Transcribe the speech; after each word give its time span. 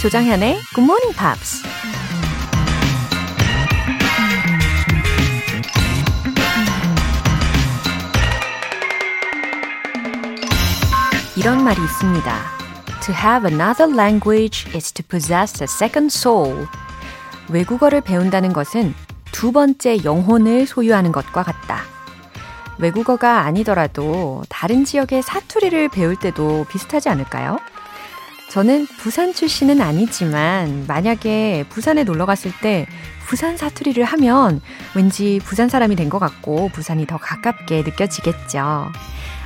조장현의 0.00 0.58
Good 0.74 0.84
Morning 0.84 1.14
Pops. 1.18 1.62
이런 11.36 11.62
말이 11.62 11.82
있습니다. 11.82 12.42
To 13.04 13.14
have 13.14 13.46
another 13.52 13.92
language 13.92 14.66
is 14.74 14.92
to 14.92 15.04
possess 15.06 15.62
a 15.62 15.66
second 15.68 16.06
soul. 16.16 16.66
외국어를 17.50 18.00
배운다는 18.00 18.52
것은 18.52 18.94
두 19.38 19.52
번째 19.52 20.02
영혼을 20.02 20.66
소유하는 20.66 21.12
것과 21.12 21.44
같다. 21.44 21.82
외국어가 22.80 23.42
아니더라도 23.42 24.42
다른 24.48 24.84
지역의 24.84 25.22
사투리를 25.22 25.90
배울 25.90 26.16
때도 26.16 26.66
비슷하지 26.68 27.08
않을까요? 27.08 27.60
저는 28.50 28.88
부산 28.98 29.32
출신은 29.32 29.80
아니지만 29.80 30.86
만약에 30.88 31.66
부산에 31.68 32.02
놀러 32.02 32.26
갔을 32.26 32.50
때 32.60 32.88
부산 33.28 33.56
사투리를 33.56 34.02
하면 34.02 34.60
왠지 34.96 35.40
부산 35.44 35.68
사람이 35.68 35.94
된 35.94 36.08
것 36.08 36.18
같고 36.18 36.70
부산이 36.70 37.06
더 37.06 37.16
가깝게 37.16 37.82
느껴지겠죠. 37.82 38.90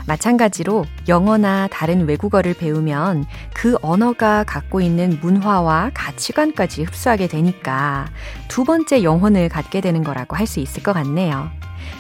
마찬가지로 0.06 0.84
영어나 1.08 1.68
다른 1.68 2.06
외국어를 2.06 2.54
배우면 2.54 3.24
그 3.54 3.76
언어가 3.82 4.44
갖고 4.44 4.80
있는 4.80 5.18
문화와 5.20 5.90
가치관까지 5.94 6.84
흡수하게 6.84 7.28
되니까 7.28 8.06
두 8.48 8.64
번째 8.64 9.02
영혼을 9.02 9.48
갖게 9.48 9.80
되는 9.80 10.02
거라고 10.04 10.36
할 10.36 10.46
수 10.46 10.60
있을 10.60 10.82
것 10.82 10.92
같네요. 10.92 11.50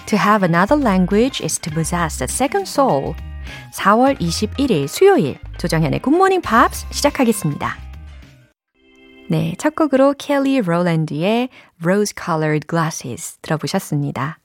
To 0.06 0.18
have 0.18 0.46
another 0.46 0.78
language 0.80 1.42
is 1.42 1.58
to 1.60 1.72
possess 1.72 2.22
a 2.22 2.26
second 2.28 2.68
soul. 2.68 3.14
4월 3.74 4.18
21일 4.20 4.86
수요일 4.88 5.38
조정현의 5.58 6.00
굿모닝 6.02 6.42
팝스 6.42 6.86
시작하겠습니다. 6.90 7.76
네, 9.28 9.54
첫 9.58 9.74
곡으로 9.74 10.14
켈리 10.18 10.60
롤랜드의 10.60 11.48
Rose 11.82 12.12
Colored 12.22 12.66
Glasses 12.68 13.38
들어보셨습니다. 13.40 14.38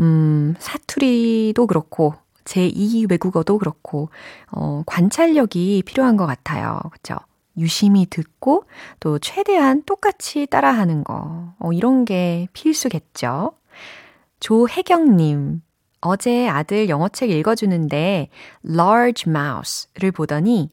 음, 0.00 0.54
사투리도 0.58 1.66
그렇고 1.66 2.14
제2 2.44 3.10
외국어도 3.10 3.58
그렇고 3.58 4.10
어, 4.50 4.82
관찰력이 4.86 5.82
필요한 5.86 6.16
것 6.16 6.26
같아요. 6.26 6.80
그렇죠? 6.90 7.16
유심히 7.56 8.06
듣고 8.06 8.64
또 9.00 9.18
최대한 9.18 9.82
똑같이 9.84 10.46
따라하는 10.46 11.04
거. 11.04 11.54
어, 11.58 11.72
이런 11.72 12.04
게 12.04 12.48
필수겠죠. 12.52 13.52
조혜경님, 14.40 15.62
어제 16.00 16.48
아들 16.48 16.88
영어책 16.88 17.30
읽어주는데 17.30 18.28
large 18.68 19.24
mouse를 19.30 20.12
보더니 20.12 20.70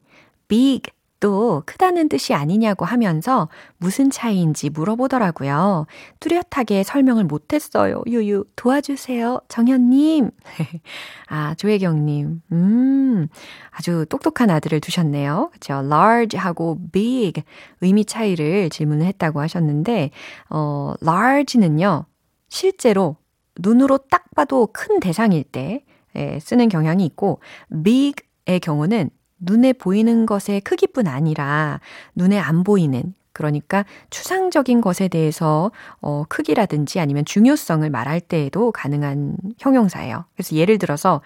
big 0.48 0.90
또 1.22 1.62
크다는 1.66 2.08
뜻이 2.08 2.34
아니냐고 2.34 2.84
하면서 2.84 3.48
무슨 3.78 4.10
차이인지 4.10 4.70
물어보더라고요. 4.70 5.86
뚜렷하게 6.18 6.82
설명을 6.82 7.22
못했어요. 7.22 8.02
유유, 8.08 8.44
도와주세요. 8.56 9.40
정현님. 9.46 10.32
아, 11.28 11.54
조혜경님. 11.54 12.42
음, 12.50 13.28
아주 13.70 14.04
똑똑한 14.08 14.50
아들을 14.50 14.80
두셨네요. 14.80 15.50
그쵸. 15.52 15.74
large하고 15.74 16.78
big 16.90 17.44
의미 17.82 18.04
차이를 18.04 18.68
질문을 18.70 19.06
했다고 19.06 19.40
하셨는데, 19.40 20.10
어, 20.50 20.94
large는요, 21.02 22.04
실제로 22.48 23.14
눈으로 23.60 23.98
딱 24.10 24.24
봐도 24.34 24.68
큰 24.72 24.98
대상일 24.98 25.44
때 25.44 25.84
예, 26.16 26.40
쓰는 26.40 26.68
경향이 26.68 27.06
있고 27.06 27.38
big의 27.84 28.58
경우는 28.60 29.10
눈에 29.42 29.72
보이는 29.72 30.26
것의 30.26 30.60
크기뿐 30.62 31.06
아니라 31.06 31.80
눈에 32.14 32.38
안 32.38 32.64
보이는 32.64 33.14
그러니까 33.32 33.84
추상적인 34.10 34.80
것에 34.80 35.08
대해서 35.08 35.70
어, 36.00 36.24
크기라든지 36.28 37.00
아니면 37.00 37.24
중요성을 37.24 37.88
말할 37.88 38.20
때에도 38.20 38.72
가능한 38.72 39.36
형용사예요. 39.58 40.24
그래서 40.34 40.56
예를 40.56 40.78
들어서 40.78 41.22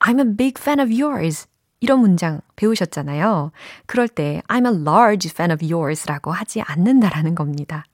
I'm 0.00 0.18
a 0.18 0.36
big 0.36 0.54
fan 0.60 0.80
of 0.80 0.90
yours. 0.92 1.46
이런 1.80 2.00
문장 2.00 2.40
배우셨잖아요. 2.56 3.52
그럴 3.86 4.08
때 4.08 4.42
I'm 4.48 4.66
a 4.66 4.82
large 4.82 5.30
fan 5.30 5.52
of 5.52 5.64
yours라고 5.64 6.32
하지 6.32 6.60
않는다라는 6.60 7.36
겁니다. 7.36 7.84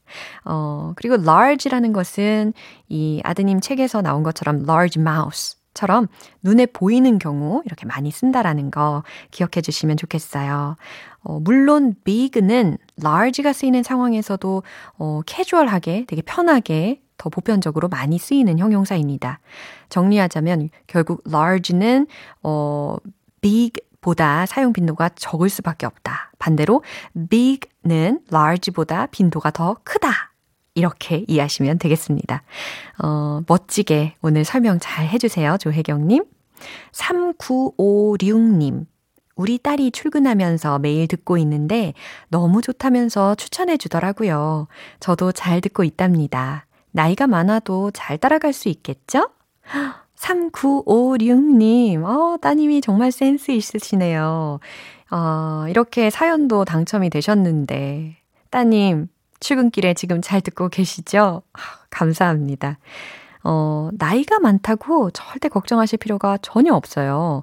어, 0.45 0.93
그리고 0.97 1.17
large라는 1.17 1.93
것은 1.93 2.55
이 2.89 3.21
아드님 3.25 3.61
책에서 3.61 4.01
나온 4.01 4.23
것처럼 4.23 4.65
large 4.67 5.01
mouse 5.01 5.57
처럼 5.75 6.07
눈에 6.43 6.67
보이는 6.67 7.19
경우 7.19 7.63
이렇게 7.67 7.85
많이 7.87 8.11
쓴다라는 8.11 8.71
거 8.71 9.03
기억해 9.31 9.61
주시면 9.61 9.97
좋겠어요. 9.97 10.77
어, 11.25 11.41
물론 11.41 11.95
big는 12.05 12.79
large가 13.03 13.53
쓰이는 13.53 13.83
상황에서도 13.83 14.63
어, 14.99 15.21
캐주얼하게 15.27 16.05
되게 16.07 16.23
편하게 16.23 17.01
더 17.17 17.31
보편적으로 17.31 17.89
많이 17.89 18.19
쓰이는 18.19 18.59
형용사입니다. 18.59 19.41
정리하자면 19.89 20.71
결국 20.87 21.23
large는 21.27 22.07
어, 22.43 22.97
big보다 23.41 24.47
사용 24.47 24.73
빈도가 24.73 25.11
적을 25.11 25.49
수밖에 25.49 25.87
없다. 25.87 26.33
반대로 26.39 26.83
big는 27.31 28.21
large보다 28.33 29.07
빈도가 29.07 29.51
더 29.51 29.77
크다. 29.85 30.34
이렇게 30.75 31.25
이해하시면 31.29 31.79
되겠습니다. 31.79 32.43
어, 33.03 33.41
멋지게 33.47 34.17
오늘 34.23 34.45
설명 34.45 34.79
잘 34.81 35.07
해주세요. 35.09 35.57
조혜경님. 35.59 36.25
3956님. 36.93 38.87
우리 39.37 39.59
딸이 39.59 39.91
출근하면서 39.91 40.79
매일 40.79 41.09
듣고 41.09 41.39
있는데 41.39 41.93
너무 42.29 42.63
좋다면서 42.63 43.35
추천해 43.35 43.77
주더라고요. 43.77 44.69
저도 45.01 45.33
잘 45.33 45.61
듣고 45.61 45.83
있답니다. 45.83 46.67
나이가 46.93 47.27
많아도 47.27 47.91
잘 47.91 48.19
따라갈 48.19 48.53
수 48.53 48.69
있겠죠? 48.69 49.31
3956님, 50.17 52.05
어, 52.05 52.37
따님이 52.41 52.81
정말 52.81 53.11
센스 53.11 53.51
있으시네요. 53.51 54.61
어, 55.11 55.65
이렇게 55.69 56.11
사연도 56.11 56.65
당첨이 56.65 57.11
되셨는데, 57.11 58.17
따님, 58.51 59.09
출근길에 59.45 59.93
지금 59.93 60.23
잘 60.23 60.41
듣고 60.41 60.71
계시죠? 60.71 61.43
감사합니다. 61.91 62.79
어, 63.45 63.91
나이가 63.93 64.39
많다고 64.39 65.11
절대 65.11 65.51
걱정하실 65.51 65.99
필요가 65.99 66.39
전혀 66.41 66.73
없어요. 66.73 67.43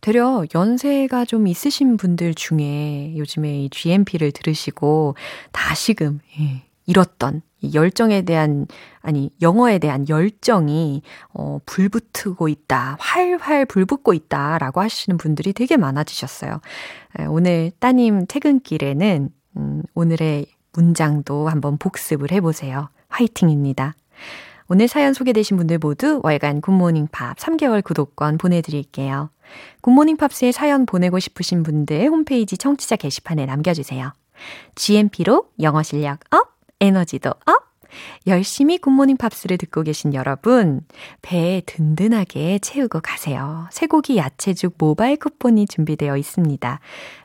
되려 0.00 0.44
연세가 0.54 1.26
좀 1.26 1.46
있으신 1.46 1.98
분들 1.98 2.34
중에 2.34 3.14
요즘에 3.18 3.64
이 3.64 3.70
GMP를 3.70 4.32
들으시고 4.32 5.14
다시금 5.52 6.20
예, 6.40 6.64
잃었던 6.86 7.42
이 7.60 7.74
열정에 7.74 8.22
대한 8.22 8.66
아니 9.02 9.30
영어에 9.42 9.78
대한 9.78 10.08
열정이 10.08 11.02
어 11.34 11.58
불붙고 11.66 12.48
있다. 12.48 12.96
활활 12.98 13.66
불붙고 13.66 14.14
있다라고 14.14 14.80
하시는 14.80 15.18
분들이 15.18 15.52
되게 15.52 15.76
많아지셨어요. 15.76 16.60
오늘 17.28 17.70
따님 17.78 18.26
퇴근길에는 18.26 19.28
음 19.58 19.82
오늘의 19.94 20.46
문장도 20.72 21.48
한번 21.48 21.76
복습을 21.78 22.30
해 22.32 22.40
보세요. 22.40 22.88
화이팅입니다. 23.08 23.94
오늘 24.68 24.88
사연 24.88 25.12
소개되신 25.12 25.56
분들 25.56 25.78
모두 25.78 26.20
월간 26.22 26.60
굿모닝 26.60 27.08
팝 27.12 27.36
3개월 27.36 27.84
구독권 27.84 28.38
보내드릴게요. 28.38 29.28
굿모닝 29.82 30.16
팝스에 30.16 30.52
사연 30.52 30.86
보내고 30.86 31.18
싶으신 31.18 31.62
분들 31.62 32.06
홈페이지 32.08 32.56
청취자 32.56 32.96
게시판에 32.96 33.44
남겨주세요. 33.44 34.12
GMP로 34.74 35.48
영어 35.60 35.82
실력 35.82 36.20
up! 36.30 36.56
에너지도 36.80 37.30
up! 37.30 37.71
열심히 38.26 38.78
굿모닝 38.78 39.16
팝스를 39.16 39.58
듣고 39.58 39.82
계신 39.82 40.14
여러분, 40.14 40.80
배 41.20 41.62
든든하게 41.66 42.58
채우고 42.60 43.00
가세요. 43.00 43.66
쇠고기 43.70 44.16
야채죽 44.16 44.74
모바일 44.78 45.16
쿠폰이 45.16 45.66
준비되어 45.66 46.16
있습니다. 46.16 46.80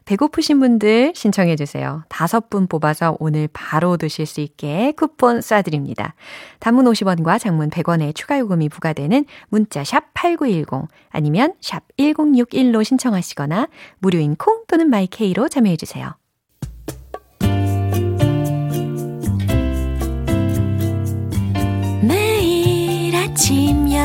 배고프신 0.06 0.60
분들 0.60 1.14
신청해주세요. 1.16 2.04
다섯 2.08 2.50
분 2.50 2.68
뽑아서 2.68 3.18
오늘 3.20 3.50
바로 3.52 3.98
드실 3.98 4.26
수 4.26 4.40
있게 4.40 4.94
쿠폰 4.94 5.40
쏴드립니다. 5.40 6.14
단문 6.60 6.86
50원과 6.86 7.40
장문 7.40 7.70
100원의 7.70 8.16
추가 8.16 8.40
요금이 8.40 8.70
부과되는 8.70 9.26
문자 9.50 9.84
샵 9.84 10.14
8910 10.14 10.88
아니면 11.10 11.54
샵 11.60 11.84
1061로 11.98 12.84
신청하시거나 12.84 13.68
무료인 14.00 14.36
콩 14.36 14.64
또는 14.68 14.90
마이케이로 14.90 15.50
참여해주세요. 15.50 16.16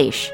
English. 0.00 0.32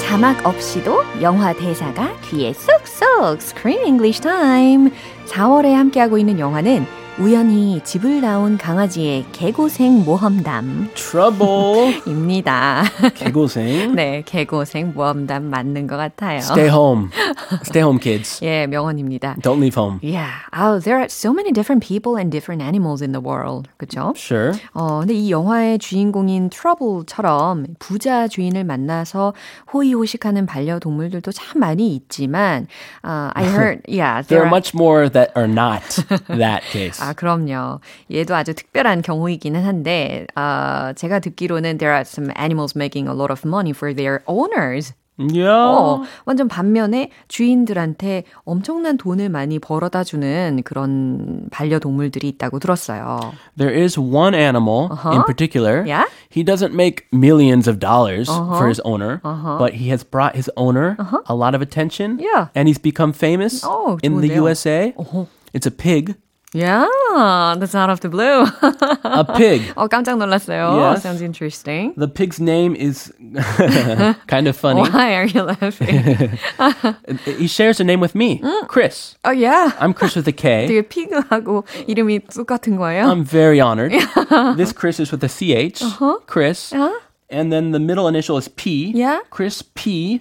자막 0.00 0.46
없이도 0.46 1.02
영화 1.22 1.52
대사가 1.52 2.14
귀에 2.22 2.52
쏙쏙 2.52 3.38
Screen 3.42 3.84
English 3.84 4.20
Time 4.20 4.90
4월에 5.26 5.72
함께하고 5.72 6.18
있는 6.18 6.38
영화는 6.38 7.03
우연히 7.16 7.80
집을 7.84 8.20
나온 8.20 8.58
강아지의 8.58 9.26
개고생 9.30 10.04
모험담 10.04 10.90
Trouble. 10.94 12.02
입니다. 12.08 12.82
개고생. 13.14 13.94
네, 13.94 14.22
개고생 14.26 14.94
모험담 14.96 15.44
맞는 15.44 15.86
것 15.86 15.96
같아요. 15.96 16.38
Stay 16.38 16.68
home. 16.68 17.10
Stay 17.62 17.82
home, 17.84 18.00
kids. 18.00 18.44
예, 18.44 18.66
명언입니다. 18.66 19.36
Don't 19.42 19.60
leave 19.60 19.80
home. 19.80 20.00
Yeah. 20.02 20.32
Oh, 20.52 20.80
there 20.80 20.98
are 20.98 21.08
so 21.08 21.32
many 21.32 21.52
different 21.52 21.86
people 21.86 22.16
and 22.18 22.32
different 22.32 22.60
animals 22.62 23.00
in 23.00 23.12
the 23.12 23.22
world. 23.22 23.68
그죠? 23.78 24.12
Sure. 24.16 24.50
어, 24.72 24.98
근데 24.98 25.14
이 25.14 25.30
영화의 25.30 25.78
주인공인 25.78 26.50
트러블처럼 26.50 27.76
부자 27.78 28.26
주인을 28.26 28.64
만나서 28.64 29.34
호의호식하는 29.72 30.46
반려동물들도 30.46 31.30
참 31.30 31.60
많이 31.60 31.94
있지만, 31.94 32.66
uh, 33.04 33.30
I 33.34 33.44
heard, 33.44 33.82
yeah, 33.86 34.20
There 34.26 34.34
there 34.34 34.42
are 34.42 34.50
much 34.50 34.74
more 34.74 35.08
that 35.08 35.30
are 35.36 35.46
not 35.46 35.82
that 36.26 36.64
case. 36.72 37.03
아, 37.03 37.13
그럼요. 37.13 37.79
얘도 38.11 38.35
아주 38.35 38.53
특별한 38.53 39.01
경우이기는 39.01 39.63
한데, 39.63 40.25
어, 40.35 40.93
제가 40.95 41.19
듣기로는 41.19 41.77
there 41.77 41.93
are 41.93 42.01
some 42.01 42.31
animals 42.37 42.73
making 42.75 43.09
a 43.09 43.15
lot 43.15 43.31
of 43.31 43.41
money 43.47 43.71
for 43.71 43.93
their 43.93 44.21
owners. 44.27 44.93
Yeah. 45.21 45.49
어, 45.51 46.03
완전 46.23 46.47
반면에 46.47 47.09
주인들한테 47.27 48.23
엄청난 48.45 48.95
돈을 48.95 49.27
많이 49.27 49.59
벌어다 49.59 50.05
주는 50.05 50.61
그런 50.63 51.47
반려동물들이 51.51 52.29
있다고 52.29 52.59
들었어요. 52.59 53.33
There 53.57 53.73
is 53.75 53.99
one 53.99 54.33
animal 54.33 54.87
in 55.11 55.23
particular. 55.25 55.83
Yeah? 55.85 56.05
He 56.29 56.41
doesn't 56.41 56.73
make 56.73 57.03
millions 57.11 57.67
of 57.67 57.79
dollars 57.79 58.29
for 58.29 58.69
his 58.69 58.79
owner, 58.85 59.19
but 59.59 59.73
he 59.73 59.89
has 59.91 60.05
brought 60.05 60.37
his 60.37 60.49
owner 60.55 60.95
a 61.27 61.35
lot 61.35 61.53
of 61.53 61.61
attention. 61.61 62.17
Yeah. 62.19 62.47
And 62.55 62.69
he's 62.69 62.79
become 62.79 63.11
famous 63.11 63.61
Oh, 63.67 63.99
in 64.01 64.21
the 64.21 64.29
좋은데요. 64.29 64.35
USA. 64.47 64.93
It's 65.51 65.67
a 65.67 65.71
pig. 65.71 66.15
Yeah, 66.53 66.87
that's 67.59 67.75
out 67.75 67.91
of 67.91 67.99
the 67.99 68.09
blue. 68.09 68.41
A 69.03 69.23
pig. 69.37 69.61
어, 69.75 69.87
깜짝 69.87 70.17
놀랐어요. 70.17 70.77
Yes. 70.81 71.03
Sounds 71.03 71.21
interesting. 71.21 71.93
The 71.95 72.07
pig's 72.07 72.39
name 72.39 72.75
is 72.75 73.13
kind 74.25 74.47
of 74.47 74.57
funny. 74.57 74.81
Why 74.81 75.13
are 75.13 75.25
you 75.25 75.43
laughing? 75.43 76.39
He 77.37 77.45
shares 77.45 77.79
a 77.79 77.83
name 77.83 77.99
with 77.99 78.15
me, 78.15 78.41
Chris. 78.67 79.15
oh, 79.25 79.29
yeah. 79.31 79.73
I'm 79.79 79.93
Chris 79.93 80.15
with 80.15 80.27
a 80.27 80.31
K. 80.31 80.65
되게 80.67 80.81
피그하고 80.81 81.65
이름이 81.87 82.21
똑같은 82.33 82.77
거예요? 82.77 83.05
I'm 83.05 83.23
very 83.23 83.59
honored. 83.61 83.91
this 84.57 84.73
Chris 84.73 84.99
is 84.99 85.11
with 85.11 85.23
a 85.23 85.29
CH, 85.29 85.83
Chris. 86.25 86.73
And 87.29 87.51
then 87.53 87.73
the 87.73 87.79
middle 87.79 88.07
initial 88.07 88.39
is 88.39 88.47
P. 88.47 88.91
Yeah. 88.95 89.19
Chris 89.29 89.61
P. 89.75 90.19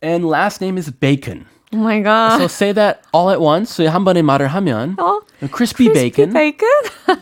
And 0.00 0.24
last 0.24 0.60
name 0.60 0.78
is 0.78 0.88
Bacon. 0.88 1.46
oh 1.74 1.76
my 1.76 2.00
god. 2.00 2.38
So 2.40 2.46
say 2.48 2.72
that 2.72 3.02
all 3.12 3.30
at 3.30 3.40
once. 3.40 3.70
So 3.74 3.84
한 3.90 4.04
번에 4.04 4.22
말을 4.22 4.48
하면 4.48 4.96
어? 4.98 5.20
crispy, 5.54 5.92
bacon. 5.92 6.32
베이컨? 6.32 6.66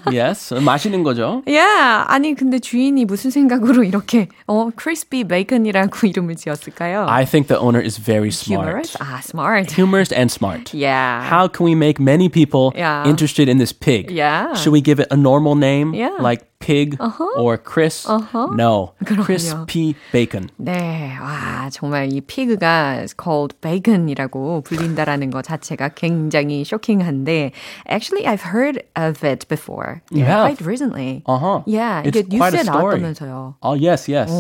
yes. 0.13 0.55
맛있는 0.55 1.03
거죠. 1.03 1.43
yeah. 1.47 2.05
아니 2.09 2.35
근데 2.35 2.59
주인이 2.59 3.05
무슨 3.05 3.31
생각으로 3.31 3.83
이렇게 3.85 4.29
어 4.47 4.71
crispy 4.79 5.25
bacon이라고 5.25 6.07
이름을 6.07 6.37
지었을까요? 6.37 7.07
I 7.09 7.25
think 7.27 7.49
the 7.49 7.59
owner 7.61 7.83
is 7.85 7.99
very 8.01 8.31
smart. 8.31 8.65
Humorous? 8.69 8.97
아, 9.01 9.21
smart. 9.23 9.75
Humorous 9.75 10.13
and 10.13 10.31
smart. 10.31 10.73
Yeah. 10.73 11.23
How 11.29 11.49
can 11.49 11.67
we 11.67 11.75
make 11.75 12.01
many 12.01 12.29
people 12.29 12.73
Yeah. 12.77 13.05
interested 13.07 13.49
in 13.49 13.59
this 13.59 13.73
pig? 13.73 14.11
Yeah. 14.11 14.55
Should 14.55 14.73
we 14.73 14.81
give 14.81 15.01
it 15.01 15.09
a 15.11 15.17
normal 15.17 15.57
name 15.57 15.93
Yeah. 15.93 16.15
Uh-huh. 16.17 16.23
like 16.23 16.47
pig 16.61 16.97
or 17.37 17.57
Chris? 17.59 18.07
No. 18.09 18.93
Crispy 19.05 19.95
bacon. 20.13 20.49
네, 20.61 21.17
와 21.21 21.69
정말 21.71 22.13
이 22.13 22.21
피그가 22.21 23.07
called 23.21 23.55
bacon이라고 23.61 24.63
불린다라는 24.63 25.31
것 25.31 25.43
자체가 25.45 25.91
굉장히 25.91 26.65
쇼킹한데 26.65 27.53
actually 27.89 28.27
I've 28.27 28.43
heard 28.43 28.83
of 28.97 29.23
it 29.25 29.47
before. 29.49 30.03
You 30.11 30.21
yeah, 30.25 30.27
have? 30.27 30.57
quite 30.57 30.61
recently. 30.67 31.23
Uh-huh. 31.27 31.63
Yeah, 31.67 32.03
It's 32.05 32.17
이게 32.19 32.39
quite 32.39 32.55
a 32.55 32.59
뉴스에 32.59 32.63
story. 32.65 33.01
나왔다면서요. 33.01 33.55
Oh 33.63 33.75
yes, 33.75 34.09
yes. 34.09 34.31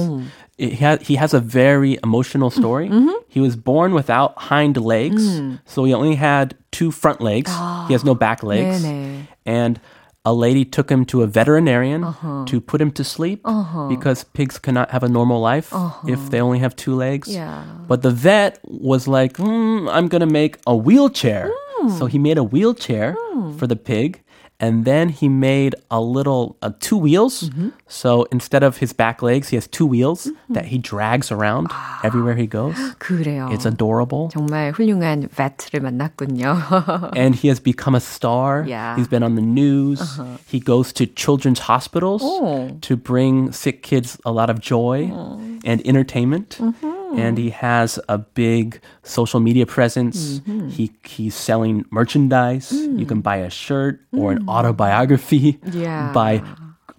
It 0.58 0.81
ha- 0.81 0.99
he 1.02 1.17
has 1.17 1.34
a 1.34 1.40
very 1.40 1.99
emotional 2.02 2.49
story. 2.50 2.88
He 3.28 3.40
was 3.40 3.56
born 3.56 3.93
without 3.93 4.32
hind 4.38 4.78
legs, 4.78 5.20
so 5.67 5.84
he 5.84 5.93
only 5.93 6.14
had 6.17 6.55
two 6.73 6.90
front 6.90 7.20
legs. 7.20 7.52
he 7.88 7.93
has 7.93 8.05
no 8.05 8.14
back 8.14 8.43
legs, 8.43 8.82
네네. 8.82 9.26
and 9.44 9.78
a 10.23 10.33
lady 10.33 10.63
took 10.63 10.91
him 10.91 11.03
to 11.06 11.23
a 11.23 11.27
veterinarian 11.27 12.03
uh-huh. 12.03 12.45
to 12.45 12.62
put 12.62 12.79
him 12.79 12.91
to 12.91 13.03
sleep 13.03 13.41
uh-huh. 13.44 13.88
because 13.88 14.23
pigs 14.23 14.59
cannot 14.59 14.91
have 14.91 15.01
a 15.01 15.09
normal 15.09 15.39
life 15.41 15.68
if 15.68 15.73
uh-huh. 15.73 16.29
they 16.29 16.39
only 16.39 16.59
have 16.59 16.75
two 16.75 16.95
legs. 16.95 17.27
Yeah. 17.27 17.63
But 17.88 18.03
the 18.03 18.12
vet 18.12 18.59
was 18.63 19.07
like, 19.07 19.38
"Hmm, 19.38 19.89
I'm 19.89 20.07
gonna 20.07 20.27
make 20.29 20.57
a 20.68 20.75
wheelchair. 20.75 21.50
Hmm. 21.51 21.89
So 21.89 22.06
he 22.06 22.19
made 22.19 22.38
a 22.38 22.44
wheelchair 22.44 23.15
hmm. 23.18 23.57
for 23.57 23.65
the 23.65 23.75
pig 23.75 24.21
And 24.61 24.87
then 24.87 25.11
he 25.11 25.28
made 25.28 25.75
a 25.90 26.00
little 26.00 26.56
uh, 26.62 26.70
two 26.81 26.96
wheels. 26.96 27.50
So 27.88 28.25
instead 28.32 28.62
of 28.62 28.78
his 28.78 28.94
back 28.94 29.20
legs, 29.20 29.50
he 29.50 29.56
has 29.56 29.67
two 29.69 29.84
wheels 29.84 30.31
that 30.49 30.64
he 30.73 30.78
drags 30.78 31.31
around 31.31 31.69
everywhere 32.02 32.37
he 32.37 32.46
goes. 32.46 32.75
그래요. 32.99 33.52
It's 33.52 33.67
adorable. 33.67 34.31
정말 34.32 34.73
훌륭한 34.73 35.28
vet를 35.28 35.81
만났군요. 35.84 37.12
And 37.14 37.34
he 37.34 37.49
has 37.49 37.61
become 37.61 37.94
a 37.94 38.00
star. 38.00 38.64
Yeah. 38.67 38.96
He's 38.96 39.08
been 39.08 39.23
on 39.23 39.34
the 39.34 39.43
news. 39.44 40.00
He 40.49 40.58
goes 40.58 40.90
to 40.94 41.05
children's 41.05 41.58
hospitals 41.69 42.23
Oh. 42.25 42.71
to 42.80 42.97
bring 42.97 43.52
sick 43.52 43.83
kids 43.83 44.16
a 44.25 44.33
lot 44.33 44.49
of 44.49 44.61
joy 44.62 45.12
and 45.66 45.87
entertainment. 45.87 46.56
And 47.18 47.38
he 47.38 47.50
has 47.50 48.00
a 48.08 48.18
big 48.18 48.82
social 49.03 49.39
media 49.39 49.65
presence. 49.65 50.39
Mm-hmm. 50.39 50.70
He 50.70 50.91
he's 51.03 51.36
selling 51.36 51.86
merchandise. 51.91 52.72
You 52.72 53.06
can 53.06 53.20
mm. 53.20 53.24
buy 53.24 53.38
a 53.38 53.50
shirt 53.50 54.00
or 54.13 54.32
an 54.32 54.46
mm. 54.46 54.50
autobiography 54.50 55.60
Yeah. 55.72 56.12
by 56.13 56.44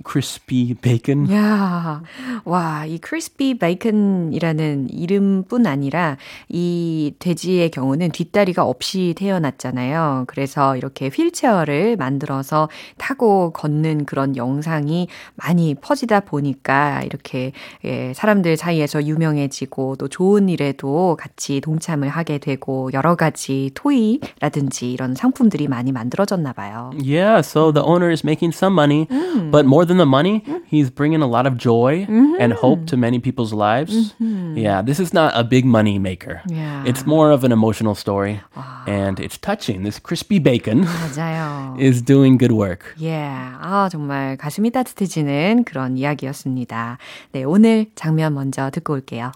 crispy 0.04 0.74
bacon. 0.74 1.30
야, 1.32 2.02
와, 2.44 2.84
이 2.86 2.98
크리스피 2.98 3.58
베이컨이라는 3.58 4.90
이름뿐 4.90 5.66
아니라 5.66 6.16
이 6.48 7.14
돼지의 7.18 7.70
경우는 7.70 8.10
뒷다리가 8.10 8.64
없이 8.64 9.14
태어났잖아요. 9.16 10.24
그래서 10.26 10.76
이렇게 10.76 11.08
휠체어를 11.08 11.96
만들어서 11.96 12.68
타고 12.98 13.52
걷는 13.52 14.04
그런 14.04 14.36
영상이 14.36 15.08
많이 15.34 15.74
퍼지다 15.74 16.20
보니까 16.20 17.02
이렇게 17.02 17.52
예, 17.84 18.12
사람들 18.14 18.56
사이에서 18.56 19.04
유명해지고 19.04 19.96
또 19.96 20.08
좋은 20.08 20.48
일에도 20.48 21.16
같이 21.18 21.60
동참을 21.60 22.08
하게 22.08 22.38
되고 22.38 22.90
여러 22.92 23.14
가지 23.14 23.70
토이라든지 23.74 24.92
이런 24.92 25.14
상품들이 25.14 25.68
많이 25.68 25.92
만들어졌나 25.92 26.52
봐요. 26.52 26.90
Yeah, 26.98 27.40
so 27.40 27.72
the 27.72 27.84
owner 27.86 28.10
is 28.10 28.24
making 28.24 28.54
some 28.54 28.74
money, 28.74 29.06
but 29.50 29.66
more 29.66 29.86
than 29.86 29.91
the 29.91 30.05
money, 30.05 30.43
he's 30.65 30.89
bringing 30.89 31.21
a 31.21 31.27
lot 31.27 31.45
of 31.45 31.57
joy 31.57 32.05
and 32.39 32.53
hope 32.53 32.85
to 32.87 32.97
many 32.97 33.19
people's 33.19 33.53
lives. 33.53 34.13
Yeah, 34.19 34.81
this 34.81 34.99
is 34.99 35.13
not 35.13 35.33
a 35.35 35.43
big 35.43 35.65
money 35.65 35.99
maker. 35.99 36.41
Yeah. 36.47 36.83
It's 36.85 37.05
more 37.05 37.31
of 37.31 37.43
an 37.43 37.51
emotional 37.51 37.95
story, 37.95 38.41
and 38.87 39.19
it's 39.19 39.37
touching. 39.37 39.83
This 39.83 39.99
crispy 39.99 40.39
bacon 40.39 40.85
맞아요. 40.85 41.79
is 41.79 42.01
doing 42.01 42.37
good 42.37 42.51
work. 42.53 42.93
Yeah. 42.97 43.57
아, 43.61 43.89
정말 43.89 44.37
가슴이 44.37 44.71
따뜻해지는 44.71 45.63
그런 45.65 45.97
이야기였습니다. 45.97 46.97
네, 47.33 47.43
오늘 47.43 47.87
장면 47.95 48.33
먼저 48.33 48.69
듣고 48.69 48.93
올게요. 48.93 49.31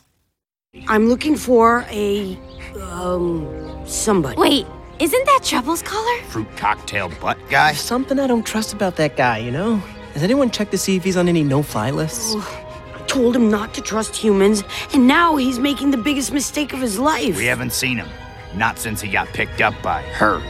I'm 0.88 1.07
looking 1.10 1.36
for 1.38 1.83
a 1.91 2.38
um 2.79 3.45
somebody. 3.86 4.38
Wait, 4.39 4.65
isn't 5.00 5.25
that 5.25 5.43
Trouble's 5.43 5.81
collar? 5.81 6.17
fruit 6.29 6.48
cocktail 6.55 7.10
butt 7.19 7.38
guy? 7.50 7.74
Something 7.74 8.19
I 8.19 8.27
don't 8.27 8.45
trust 8.45 8.74
about 8.74 8.95
that 8.95 9.17
guy, 9.17 9.39
you 9.39 9.51
know? 9.51 9.81
Has 10.15 10.24
anyone 10.24 10.50
checked 10.50 10.71
to 10.71 10.77
see 10.77 10.95
if 10.95 11.03
he's 11.03 11.17
on 11.17 11.27
any 11.27 11.43
no 11.43 11.62
fly 11.62 11.91
lists? 11.91 12.36
I 12.36 13.00
told 13.07 13.36
him 13.36 13.50
not 13.50 13.74
to 13.75 13.81
trust 13.81 14.15
humans, 14.15 14.63
and 14.93 15.07
now 15.07 15.36
he's 15.36 15.60
making 15.60 15.91
the 15.91 15.98
biggest 15.98 16.33
mistake 16.33 16.74
of 16.74 16.81
his 16.81 17.00
life. 17.00 17.38
We 17.38 17.45
haven't 17.45 17.74
seen 17.74 17.98
him. 17.98 18.07
Not 18.55 18.77
since 18.77 19.01
he 19.01 19.10
got 19.10 19.27
picked 19.33 19.62
up 19.62 19.74
by 19.81 20.01
her. 20.19 20.41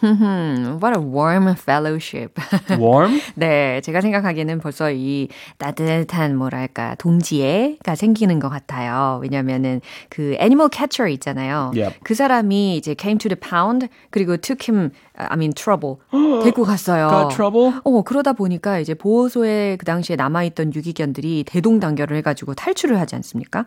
Hmm, 0.00 0.78
what 0.80 0.94
a 0.94 1.00
warm 1.00 1.54
fellowship. 1.54 2.38
Warm? 2.78 3.20
네, 3.36 3.80
제가 3.80 4.02
생각하기에는 4.02 4.60
벌써 4.60 4.90
이 4.90 5.28
따뜻한 5.56 6.36
뭐랄까 6.36 6.94
동지애가 6.96 7.94
생기는 7.94 8.38
것 8.38 8.50
같아요. 8.50 9.18
왜냐면은 9.22 9.80
그 10.10 10.36
애니멀 10.38 10.68
캐처 10.68 11.08
있잖아요. 11.08 11.72
Yep. 11.74 12.00
그 12.04 12.14
사람이 12.14 12.76
이제 12.76 12.94
came 12.98 13.18
to 13.18 13.30
the 13.30 13.40
pound 13.40 13.88
그리고 14.10 14.36
took 14.36 14.66
him, 14.68 14.90
I 15.19 15.33
mean 15.35 15.51
trouble 15.53 15.97
데리고 16.41 16.63
갔어요. 16.63 17.09
Got 17.29 17.35
trouble? 17.35 17.73
어 17.83 18.01
그러다 18.03 18.33
보니까 18.33 18.79
이제 18.79 18.93
보호소에 18.93 19.75
그 19.77 19.85
당시에 19.85 20.15
남아 20.15 20.43
있던 20.45 20.73
유기견들이 20.73 21.43
대동단결을 21.45 22.15
해가지고 22.17 22.53
탈출을 22.53 22.99
하지 22.99 23.15
않습니까? 23.15 23.65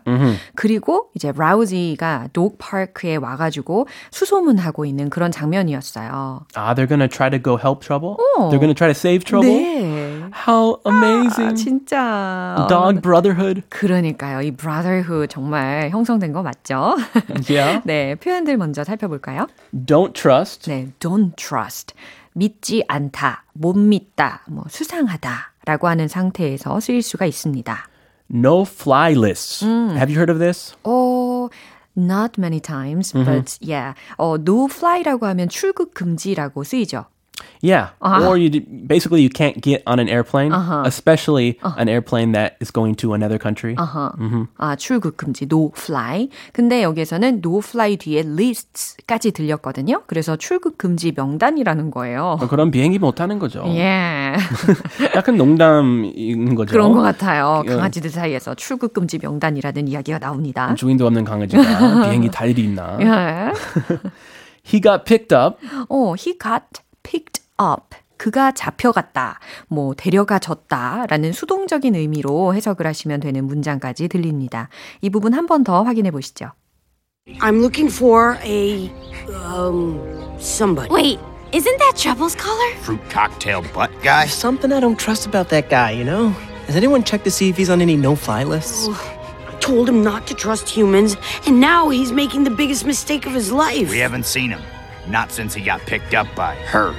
그리고 0.55 1.09
이제 1.13 1.31
라우지가 1.35 2.29
독 2.33 2.57
파크에 2.57 3.17
와가지고 3.17 3.87
수소문하고 4.11 4.85
있는 4.85 5.09
그런 5.09 5.31
장면이었어요. 5.31 6.45
Ah, 6.55 6.73
they're 6.73 6.87
gonna 6.87 7.07
try 7.07 7.29
to 7.29 7.39
go 7.41 7.57
help 7.57 7.85
trouble? 7.85 8.17
They're 8.49 8.59
gonna 8.59 8.73
try 8.73 8.87
to 8.91 8.97
save 8.97 9.23
trouble? 9.23 9.49
네. 9.53 10.22
How 10.47 10.79
amazing. 10.85 11.51
아, 11.51 11.53
진짜. 11.55 12.65
Dog 12.69 13.01
brotherhood. 13.01 13.63
그러니까요. 13.69 14.41
이 14.41 14.51
brotherhood 14.51 15.27
정말 15.29 15.89
형성된 15.89 16.31
거 16.33 16.43
맞죠? 16.43 16.95
Yeah. 17.49 17.81
네, 17.85 18.15
표현들 18.15 18.57
먼저 18.57 18.83
살펴볼까요? 18.83 19.47
Don't 19.73 20.13
trust. 20.13 20.69
네, 20.69 20.91
don't 20.99 21.35
trust. 21.35 21.93
믿지 22.33 22.83
않다, 22.87 23.43
못 23.53 23.77
믿다, 23.77 24.41
뭐 24.47 24.65
수상하다 24.67 25.53
라고 25.65 25.87
하는 25.87 26.07
상태에서 26.07 26.79
쓰일 26.79 27.01
수가 27.01 27.25
있습니다. 27.25 27.87
No 28.33 28.61
fly 28.63 29.13
lists. 29.13 29.63
Have 29.63 30.09
you 30.09 30.17
heard 30.17 30.31
of 30.31 30.39
this? 30.39 30.75
어, 30.83 31.49
not 31.95 32.39
many 32.39 32.59
times, 32.59 33.13
but 33.13 33.59
yeah. 33.61 33.93
어, 34.17 34.35
no 34.39 34.65
fly라고 34.65 35.27
하면 35.27 35.47
출국 35.49 35.93
금지라고 35.93 36.63
쓰이죠. 36.63 37.05
Yeah. 37.61 37.89
Or 38.01 38.37
you 38.37 38.49
d- 38.49 38.59
basically 38.59 39.21
you 39.21 39.29
can't 39.29 39.61
get 39.61 39.81
on 39.87 39.97
an 39.99 40.09
airplane, 40.09 40.51
especially 40.85 41.57
an 41.63 41.87
airplane 41.87 42.33
that 42.33 42.57
is 42.61 42.71
going 42.71 42.95
to 42.95 43.13
another 43.13 43.37
country. 43.39 43.75
아, 43.77 44.75
출국 44.77 45.15
금지, 45.17 45.47
no 45.49 45.71
fly. 45.75 46.27
근데 46.51 46.83
여기에서는 46.83 47.41
no 47.43 47.59
fly 47.59 47.95
뒤에 47.97 48.23
lists까지 48.25 49.31
들렸거든요. 49.31 50.03
그래서 50.07 50.35
출국 50.35 50.77
금지 50.77 51.13
명단이라는 51.15 51.89
거예요. 51.91 52.37
그럼 52.49 52.69
비행기 52.69 52.99
못 52.99 53.15
타는 53.15 53.39
거죠. 53.39 53.63
예. 53.67 54.33
약간 55.15 55.37
농담인 55.37 56.55
거죠. 56.55 56.71
그런 56.71 56.91
것 56.91 57.01
같아요. 57.01 57.63
예. 57.65 57.69
강아지들 57.69 58.09
사이에서 58.09 58.55
출국 58.55 58.93
금지 58.93 59.19
명단이라는 59.21 59.87
이야기가 59.87 60.19
나옵니다. 60.19 60.75
주인도 60.75 61.07
없는 61.07 61.23
강아지가 61.23 62.03
비행기 62.03 62.29
탈 62.29 62.49
일이 62.49 62.65
있나? 62.65 62.97
예. 62.99 63.53
He 64.65 64.79
got 64.81 65.03
picked 65.05 65.33
up. 65.35 65.57
어, 65.89 66.15
he 66.17 66.37
got 66.37 66.82
picked 67.03 67.41
up. 67.61 67.95
그가 68.17 68.53
잡혀갔다, 68.53 69.39
뭐 69.67 69.93
데려가졌다 69.95 71.07
라는 71.09 71.33
수동적인 71.33 71.95
의미로 71.95 72.53
해석을 72.53 72.87
하시면 72.87 73.19
되는 73.19 73.45
문장까지 73.45 74.07
들립니다. 74.07 74.69
이 75.01 75.09
부분 75.09 75.33
한 75.33 75.45
번 75.47 75.63
더 75.65 75.83
확인해 75.83 76.09
보시죠. 76.11 76.51
I'm 77.41 77.59
looking 77.59 77.89
for 77.93 78.37
a, 78.43 78.89
um, 79.29 79.99
somebody. 80.39 80.89
Wait, 80.93 81.19
isn't 81.51 81.77
that 81.79 81.95
Trouble's 81.97 82.35
collar? 82.35 82.75
Fruit 82.81 83.01
cocktail 83.09 83.61
butt 83.73 83.91
guy? 84.03 84.25
Something 84.27 84.71
I 84.71 84.79
don't 84.79 84.97
trust 84.97 85.25
about 85.27 85.49
that 85.49 85.69
guy, 85.69 85.91
you 85.91 86.03
know? 86.05 86.29
Has 86.67 86.75
anyone 86.77 87.03
checked 87.03 87.25
to 87.25 87.31
see 87.31 87.49
if 87.49 87.57
he's 87.57 87.69
on 87.69 87.81
any 87.81 87.97
no 87.97 88.15
fly 88.15 88.43
lists? 88.45 88.87
I 89.47 89.55
told 89.59 89.89
him 89.89 90.01
not 90.01 90.27
to 90.27 90.33
trust 90.33 90.69
humans, 90.69 91.17
and 91.45 91.59
now 91.59 91.89
he's 91.89 92.11
making 92.13 92.43
the 92.45 92.51
biggest 92.55 92.85
mistake 92.85 93.25
of 93.25 93.33
his 93.33 93.51
life. 93.51 93.89
We 93.89 93.99
haven't 93.99 94.25
seen 94.25 94.51
him. 94.51 94.61
Not 95.09 95.31
since 95.31 95.53
he 95.53 95.63
got 95.63 95.85
picked 95.85 96.15
up 96.17 96.29
by 96.35 96.55
her. 96.73 96.93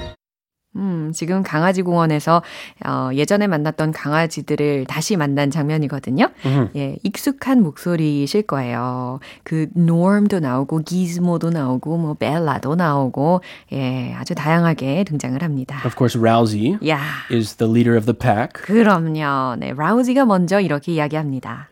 음, 0.76 1.12
지금 1.14 1.42
강아지 1.42 1.82
공원에서 1.82 2.42
어, 2.84 3.10
예전에 3.14 3.46
만났던 3.46 3.92
강아지들을 3.92 4.86
다시 4.86 5.16
만난 5.16 5.50
장면이거든요. 5.50 6.30
예, 6.74 6.96
익숙한 7.04 7.62
목소리이실 7.62 8.42
거예요. 8.42 9.20
그 9.44 9.68
Norm도 9.76 10.40
나오고 10.40 10.82
Gizmo도 10.82 11.50
나오고 11.50 11.96
뭐 11.96 12.14
벨라도 12.14 12.74
나오고 12.74 13.42
예, 13.72 14.14
아주 14.14 14.34
다양하게 14.34 15.04
등장을 15.04 15.40
합니다. 15.42 15.80
Of 15.84 15.94
course, 15.96 16.18
Rousey 16.20 16.76
야, 16.88 17.00
is 17.30 17.54
the 17.54 17.70
leader 17.72 17.96
of 17.96 18.04
the 18.04 18.18
pack. 18.18 18.60
그럼요. 18.64 19.56
네, 19.56 19.72
라우지가 19.76 20.24
먼저 20.24 20.60
이렇게 20.60 20.92
이야기합니다. 20.92 21.68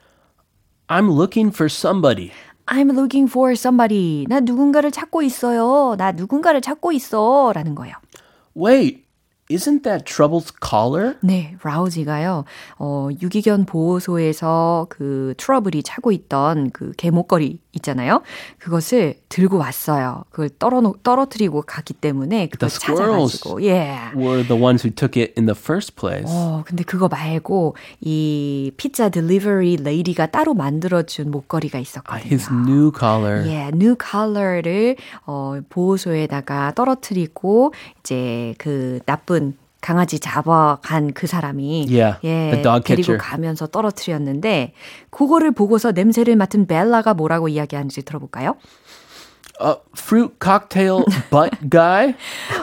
I'm 0.86 1.10
looking 1.10 1.52
for 1.52 1.66
somebody. 1.66 2.30
I'm 2.66 2.90
looking 2.90 3.28
for 3.28 3.52
somebody. 3.52 4.26
나 4.28 4.40
누군가를 4.40 4.90
찾고 4.90 5.22
있어요. 5.22 5.96
나 5.98 6.12
누군가를 6.12 6.60
찾고 6.60 6.92
있어. 6.92 7.52
라는 7.54 7.74
거예요. 7.74 7.94
Wait, 8.56 9.04
isn't 9.50 9.82
that 9.82 10.04
Trouble's 10.04 10.52
collar? 10.62 11.16
네, 11.22 11.56
라우지가요, 11.62 12.44
어, 12.78 13.08
유기견 13.20 13.64
보호소에서 13.64 14.86
그 14.90 15.34
트러블이 15.38 15.82
차고 15.82 16.12
있던 16.12 16.70
그 16.70 16.92
개목걸이 16.96 17.60
있잖아요. 17.74 18.22
그것을 18.58 19.14
들고 19.28 19.56
왔어요. 19.58 20.24
그걸 20.30 20.50
떨어, 20.58 20.92
떨어뜨리고 21.02 21.62
갔기 21.62 21.94
때문에 21.94 22.48
그걸 22.48 22.68
The 22.68 22.74
squirrels 22.76 23.38
찾아가지고, 23.38 23.62
예. 23.64 23.98
were 24.14 24.46
the 24.46 24.60
ones 24.62 24.86
who 24.86 24.94
took 24.94 25.20
it 25.20 25.32
in 25.38 25.46
the 25.46 25.56
first 25.58 25.96
place. 25.96 26.26
어, 26.28 26.62
근데 26.66 26.84
그거 26.84 27.08
말고 27.08 27.76
이 28.00 28.70
피자 28.76 29.08
딜리버리 29.08 29.76
레이디가 29.76 30.26
따로 30.26 30.54
만들어준 30.54 31.30
목걸이가 31.30 31.78
Ah, 31.78 31.82
있었거든요. 31.82 32.26
his 32.30 32.48
new 32.52 32.92
collar. 32.96 33.46
예, 33.48 33.68
new 33.72 33.96
color를 33.98 34.96
어, 35.26 35.58
보호소에다가 35.68 36.72
떨어뜨리고 36.74 37.72
이제 38.00 38.54
그 38.58 39.00
나쁜 39.06 39.56
강아지 39.82 40.20
잡아간 40.20 41.12
그 41.12 41.26
사람이 41.26 41.88
Yeah, 41.90 42.18
예, 42.24 42.62
데리고. 42.84 43.18
가면서 43.18 43.66
떨어뜨렸는데 43.66 44.74
그거를 45.10 45.50
보고서 45.50 45.90
냄새를 45.90 46.36
맡은 46.36 46.66
벨라가 46.66 47.14
뭐라고 47.14 47.48
이야기하는지 47.48 48.02
들어볼까요? 48.02 48.54
Uh, 49.60 49.76
fruit 49.94 50.32
cocktail 50.40 51.04
butt 51.30 51.52
guy. 51.70 52.14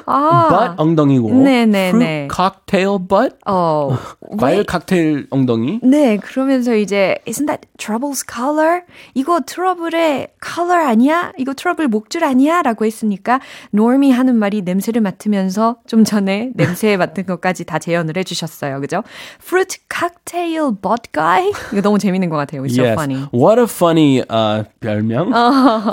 아, 0.05 0.49
butt 0.49 0.73
엉덩이고. 0.81 1.31
네네네. 1.31 1.89
fruit 1.91 2.27
cocktail 2.35 2.97
butt. 2.99 3.35
어, 3.45 3.95
과일 4.37 4.57
왜- 4.59 4.63
칵테일 4.63 5.27
엉덩이. 5.29 5.79
네, 5.83 6.17
그러면서 6.17 6.75
이제 6.75 7.15
isn't 7.25 7.47
that 7.47 7.61
trouble's 7.77 8.25
color? 8.29 8.81
이거 9.13 9.39
트러블의 9.45 10.27
color 10.43 10.83
아니야? 10.85 11.31
이거 11.37 11.53
트러블 11.53 11.87
목줄 11.87 12.25
아니야? 12.25 12.63
라고 12.63 12.85
했으니까 12.85 13.39
norm이 13.71 14.11
하는 14.11 14.35
말이 14.35 14.61
냄새를 14.61 15.01
맡으면서 15.01 15.77
좀 15.87 16.03
전에 16.03 16.51
냄새 16.55 16.97
맡은 16.97 17.25
것까지 17.25 17.63
다 17.63 17.79
재현을 17.79 18.17
해주셨어요. 18.17 18.81
그죠? 18.81 19.03
fruit 19.41 19.77
cocktail 19.89 20.71
butt 20.81 21.11
guy? 21.13 21.49
이거 21.71 21.81
너무 21.81 21.97
재밌는 21.97 22.29
것 22.29 22.35
같아요. 22.35 22.63
It's 22.63 22.73
so 22.73 22.83
yes. 22.83 22.93
funny. 22.99 23.23
What 23.31 23.57
a 23.61 23.67
funny 23.69 24.19
uh, 24.29 24.63
별명. 24.81 25.31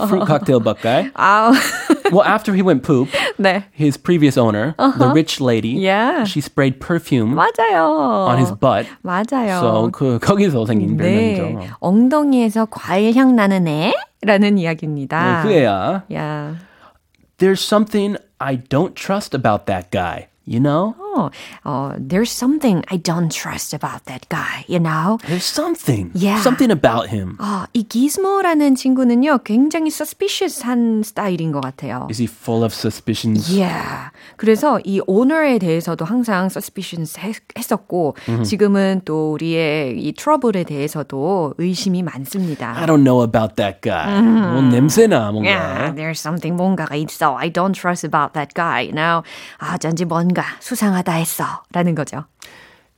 fruit 0.08 0.26
cocktail 0.26 0.58
butt 0.60 0.80
guy. 0.82 0.86
아, 1.15 1.51
Well, 2.12 2.24
after 2.24 2.53
he 2.53 2.62
went 2.62 2.83
poop, 2.83 3.07
네. 3.39 3.63
his 3.74 3.98
previous 3.98 4.38
owner, 4.38 4.75
the 4.77 5.12
rich 5.13 5.39
lady, 5.39 5.79
Yeah. 5.79 6.25
she 6.25 6.41
sprayed 6.41 6.79
perfume 6.79 7.36
맞아요. 7.36 8.27
on 8.27 8.38
his 8.38 8.51
butt. 8.51 8.86
맞아요. 9.03 9.60
So 9.62 9.89
그 9.91 10.19
거기서 10.19 10.65
생긴 10.65 10.98
네. 10.98 11.36
별명이죠. 11.38 11.75
엉덩이에서 11.79 12.65
과일 12.69 13.15
향 13.15 13.36
나는 13.36 13.67
애? 13.67 13.93
라는 14.24 14.57
이야기입니다. 14.57 15.43
네, 15.43 15.48
그 15.48 15.53
애야. 15.53 16.03
야. 16.13 16.55
There's 17.38 17.62
something 17.63 18.17
I 18.39 18.57
don't 18.57 18.93
trust 18.95 19.33
about 19.33 19.65
that 19.67 19.89
guy. 19.91 20.27
You 20.45 20.60
know? 20.60 20.95
어, 21.16 21.30
어, 21.64 21.92
there's 21.99 22.30
something 22.30 22.82
I 22.88 22.99
don't 22.99 23.30
trust 23.30 23.75
about 23.75 24.04
that 24.06 24.28
guy, 24.28 24.64
you 24.68 24.78
know? 24.78 25.18
There's 25.26 25.44
something. 25.44 26.11
Yeah. 26.14 26.40
Something 26.40 26.70
about 26.70 27.08
him. 27.08 27.37
아, 27.38 27.66
이 27.73 27.82
기즈모라는 27.82 28.75
친구는요, 28.75 29.38
굉장히 29.44 29.90
suspicious한 29.90 31.02
스타일인 31.04 31.52
것 31.52 31.61
같아요. 31.61 32.06
Is 32.11 32.20
he 32.20 32.28
full 32.28 32.62
of 32.64 32.75
suspicions? 32.75 33.50
Yeah. 33.50 34.11
그래서 34.37 34.80
이 34.85 35.00
오너에 35.06 35.58
대해서도 35.58 36.04
항상 36.04 36.46
suspicious 36.46 37.18
했, 37.18 37.37
했었고, 37.56 38.16
지금은 38.44 39.02
또 39.04 39.32
우리의 39.32 40.00
이 40.00 40.12
트러블에 40.12 40.64
대해서도 40.64 41.54
의심이 41.58 42.02
많습니다. 42.02 42.75
I 42.76 42.87
don't 42.87 43.04
know 43.04 43.23
about 43.23 43.56
that 43.56 43.80
guy. 43.80 44.20
뭐 44.20 44.62
냄새나 44.62 45.32
뭔가. 45.32 45.49
Yeah, 45.49 45.94
there's 45.94 46.20
something 46.20 46.56
뭔가가 46.56 46.94
있어. 46.96 47.37
I 47.38 47.50
don't 47.50 47.75
trust 47.75 48.04
about 48.06 48.35
that 48.35 48.54
guy. 48.54 48.88
Now, 48.92 49.23
아, 49.58 49.75
어쩐지 49.75 50.04
뭔가 50.04 50.44
수상하다 50.61 51.05
했어. 51.12 51.63
라는 51.71 51.95
거죠. 51.95 52.25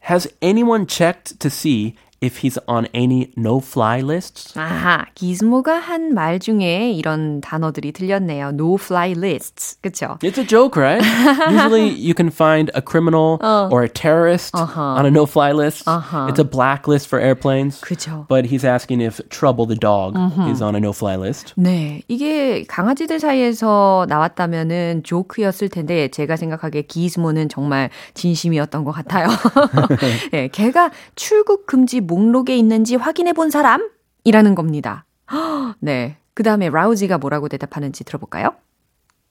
Has 0.10 0.30
anyone 0.42 0.86
checked 0.88 1.40
to 1.40 1.48
see 1.48 1.96
if 2.21 2.39
he's 2.39 2.59
on 2.67 2.87
any 2.95 3.31
no-fly 3.37 4.01
lists. 4.01 4.53
아하, 4.59 5.07
기즈모가 5.15 5.79
한 5.79 6.13
말 6.15 6.39
중에 6.41 6.93
이런 6.93 7.41
단어들이 7.41 7.93
들렸네요. 7.93 8.49
No 8.49 8.75
fly 8.75 9.13
lists. 9.13 9.77
그쵸? 9.83 10.19
It's 10.23 10.39
a 10.39 10.45
joke, 10.45 10.77
right? 10.77 11.05
Usually 11.51 11.89
you 11.89 12.15
can 12.15 12.31
find 12.31 12.71
a 12.75 12.83
criminal 12.83 13.39
or 13.71 13.83
a 13.85 13.89
terrorist 13.89 14.55
on 14.55 15.07
a 15.07 15.11
no-fly 15.11 15.53
list. 15.53 15.85
It's 15.87 16.41
a 16.41 16.45
blacklist 16.45 17.07
for 17.09 17.21
airplanes. 17.21 17.81
그죠. 17.81 18.27
But 18.29 18.47
he's 18.47 18.65
asking 18.65 19.01
if 19.01 19.21
Trouble 19.29 19.67
the 19.67 19.77
dog 19.77 20.17
is 20.51 20.61
on 20.61 20.75
a 20.75 20.81
no-fly 20.81 21.17
list. 21.17 21.55
네, 21.57 22.03
이게 22.09 22.65
강아지들 22.65 23.21
사이에서 23.21 24.07
나왔다면은 24.09 25.03
조크였을 25.05 25.69
텐데 25.69 26.09
제가 26.09 26.37
생각하기에 26.37 26.83
기즈모는 26.83 27.49
정말 27.49 27.91
진심이었던 28.15 28.85
것 28.85 28.93
같아요. 28.93 29.29
네, 30.33 30.49
걔가 30.49 30.91
출국 31.15 31.67
금지 31.67 32.01
목록에 32.09 32.57
있는지 32.57 32.97
확인해 32.97 33.33
본 33.33 33.51
사람 33.51 33.89
이라는 34.25 34.57
겁니다. 34.57 35.05
네, 35.79 36.17
그 36.35 36.43
다음에 36.43 36.69
라우지가 36.69 37.19
뭐라고 37.19 37.49
대답하는지 37.49 38.03
들어볼까요? 38.05 38.55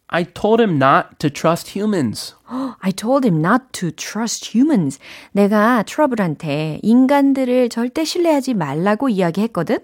I 0.10 0.24
told 0.24 0.64
him 0.64 0.82
not 0.82 1.18
to 1.20 1.30
trust 1.30 1.78
humans. 1.78 2.36
I 2.80 2.94
told 2.94 3.28
him 3.28 3.40
not 3.40 3.66
to 3.74 3.92
trust 3.92 4.58
humans. 4.58 5.00
내가 5.34 5.84
트러블한테 5.84 6.80
인간들을 6.82 7.68
절대 7.70 8.06
신뢰하지 8.06 8.54
말라고 8.54 9.10
이야기했거든. 9.10 9.80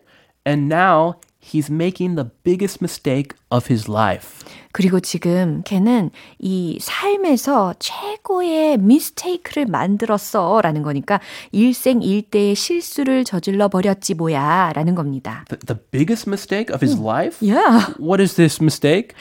And 0.48 0.74
now 0.74 1.16
he's 1.44 1.70
making 1.70 2.16
the 2.16 2.30
biggest 2.44 2.80
mistake 2.82 3.36
of 3.52 3.68
his 3.70 3.90
life. 3.90 4.44
그리고 4.72 5.00
지금 5.00 5.62
걔는 5.66 6.10
이 6.40 6.80
삶에서 6.82 7.76
최고의 7.78 8.78
미스테이크를 8.80 9.66
만들었어 9.68 10.62
라는 10.62 10.82
거니까 10.82 11.20
일생일대의 11.52 12.56
실수를 12.56 13.24
저질러 13.24 13.68
버렸지 13.68 14.16
뭐야 14.16 14.72
라는 14.74 14.96
겁니다. 14.96 15.46
The, 15.50 15.60
the 15.66 15.80
biggest 15.92 16.28
mistake 16.28 16.74
of 16.74 16.84
his 16.84 17.00
life? 17.00 17.38
Yeah. 17.46 17.94
What 18.00 18.22
is 18.22 18.36
this 18.36 18.62
mistake? 18.62 19.14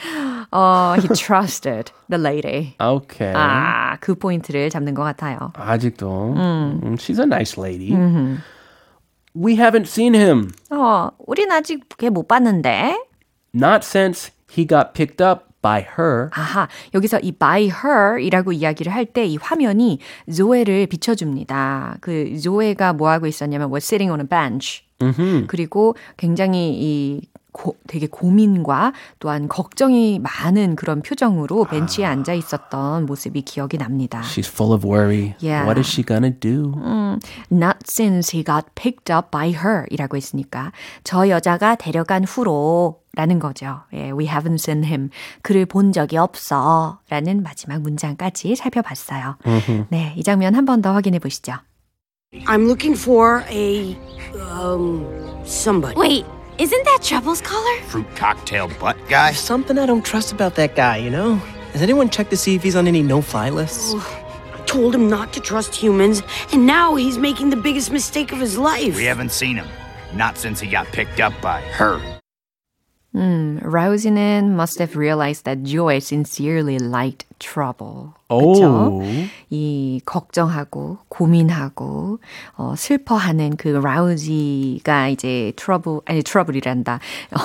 어, 0.51 0.95
he 0.97 1.07
trusted 1.09 1.91
the 2.09 2.19
lady. 2.21 2.75
Okay. 2.79 3.33
아, 3.35 3.97
그 3.99 4.15
포인트를 4.15 4.69
잡는 4.69 4.93
것 4.95 5.03
같아요. 5.03 5.51
아직도. 5.55 6.33
음, 6.35 6.95
She's 6.97 7.19
a 7.19 7.25
nice 7.25 7.57
lady. 7.61 7.93
We 9.35 9.55
haven't 9.55 9.87
seen 9.87 10.13
him. 10.15 10.51
어, 10.69 11.09
우린 11.27 11.51
아직 11.51 11.81
걔 11.97 12.09
못 12.09 12.27
봤는데. 12.27 12.95
Not 13.55 13.81
since 13.83 14.31
he 14.51 14.65
got 14.67 14.93
picked 14.93 15.21
up 15.23 15.45
by 15.61 15.81
her. 15.97 16.29
아하, 16.33 16.67
여기서 16.93 17.19
이 17.19 17.31
by 17.31 17.69
her 17.83 18.19
이라고 18.19 18.51
이야기를 18.51 18.91
할 18.93 19.05
때 19.05 19.25
이 19.25 19.37
화면이 19.37 19.99
조에를 20.35 20.87
비춰줍니다. 20.87 21.97
그 22.01 22.37
조에가 22.39 22.93
뭐 22.93 23.09
하고 23.09 23.25
있었냐면 23.27 23.71
was 23.71 23.85
sitting 23.85 24.11
on 24.11 24.19
a 24.19 24.27
bench. 24.27 24.83
그리고 25.47 25.95
굉장히 26.15 26.69
이 26.73 27.21
고, 27.53 27.77
되게 27.87 28.07
고민과 28.07 28.91
또한 29.19 29.47
걱정이 29.47 30.19
많은 30.19 30.75
그런 30.75 31.01
표정으로 31.01 31.63
벤치에 31.65 32.03
앉아 32.05 32.33
있었던 32.33 33.05
모습이 33.05 33.43
기억이 33.43 33.77
납니다. 33.77 34.21
She's 34.21 34.49
full 34.51 34.73
of 34.75 34.85
worry. 34.85 35.35
Yeah. 35.41 35.63
What 35.65 35.79
is 35.79 35.87
she 35.87 36.03
gonna 36.03 36.31
do? 36.31 36.73
Not 37.49 37.77
since 37.87 38.35
he 38.35 38.43
got 38.43 38.65
picked 38.75 39.13
up 39.13 39.29
by 39.31 39.51
her 39.53 39.85
이라고 39.89 40.17
했으니까 40.17 40.71
저 41.05 41.29
여자가 41.29 41.75
데려간 41.75 42.25
후로 42.25 42.99
라는 43.15 43.37
거죠. 43.37 43.81
예, 43.93 44.11
we 44.11 44.25
haven't 44.25 44.55
seen 44.55 44.83
him. 44.83 45.11
그를 45.43 45.67
본 45.67 45.91
적이 45.91 46.17
없어. 46.17 46.97
라는 47.09 47.43
마지막 47.43 47.79
문장까지 47.81 48.55
살펴봤어요. 48.55 49.37
네, 49.89 50.15
이 50.17 50.23
장면 50.23 50.55
한 50.55 50.65
번 50.65 50.81
더 50.81 50.91
확인해 50.93 51.19
보시죠. 51.19 51.53
I'm 52.47 52.65
looking 52.65 52.97
for 52.99 53.43
a, 53.51 53.95
um, 54.33 55.05
somebody. 55.45 55.95
Wait, 55.95 56.25
Isn't 56.59 56.83
that 56.85 56.99
Trouble's 57.01 57.41
collar? 57.41 57.81
Fruit 57.81 58.05
cocktail 58.15 58.69
butt 58.79 58.97
guy? 59.09 59.31
There's 59.31 59.39
something 59.39 59.79
I 59.79 59.87
don't 59.87 60.05
trust 60.05 60.31
about 60.31 60.53
that 60.55 60.75
guy, 60.75 60.97
you 60.97 61.09
know? 61.09 61.35
Has 61.73 61.81
anyone 61.81 62.09
checked 62.09 62.29
to 62.29 62.37
see 62.37 62.53
if 62.53 62.61
he's 62.61 62.75
on 62.75 62.87
any 62.87 63.01
no 63.01 63.21
fly 63.23 63.49
lists? 63.49 63.95
I 63.95 64.61
told 64.67 64.93
him 64.93 65.09
not 65.09 65.33
to 65.33 65.39
trust 65.39 65.73
humans, 65.73 66.21
and 66.51 66.67
now 66.67 66.93
he's 66.93 67.17
making 67.17 67.49
the 67.49 67.55
biggest 67.55 67.91
mistake 67.91 68.31
of 68.31 68.39
his 68.39 68.55
life. 68.55 68.95
We 68.95 69.05
haven't 69.05 69.31
seen 69.31 69.55
him. 69.55 69.67
Not 70.13 70.37
since 70.37 70.59
he 70.59 70.69
got 70.69 70.85
picked 70.87 71.19
up 71.19 71.33
by 71.41 71.61
her. 71.61 71.99
Hmm, 73.13 73.57
Rousinen 73.57 74.51
must 74.51 74.77
have 74.77 74.95
realized 74.95 75.45
that 75.45 75.63
Joy 75.63 75.99
sincerely 75.99 76.77
liked 76.77 77.25
trouble. 77.43 78.13
Oh. 78.29 78.53
그쵸? 78.53 79.01
이 79.49 80.01
걱정하고 80.05 80.97
고민하고 81.09 82.19
어, 82.57 82.73
슬퍼하는 82.75 83.57
그 83.57 83.67
라우지가 83.67 85.09
이제 85.09 85.51
트러블 85.55 85.99
아니 86.05 86.23
트러블이란다. 86.23 86.99
어, 87.31 87.37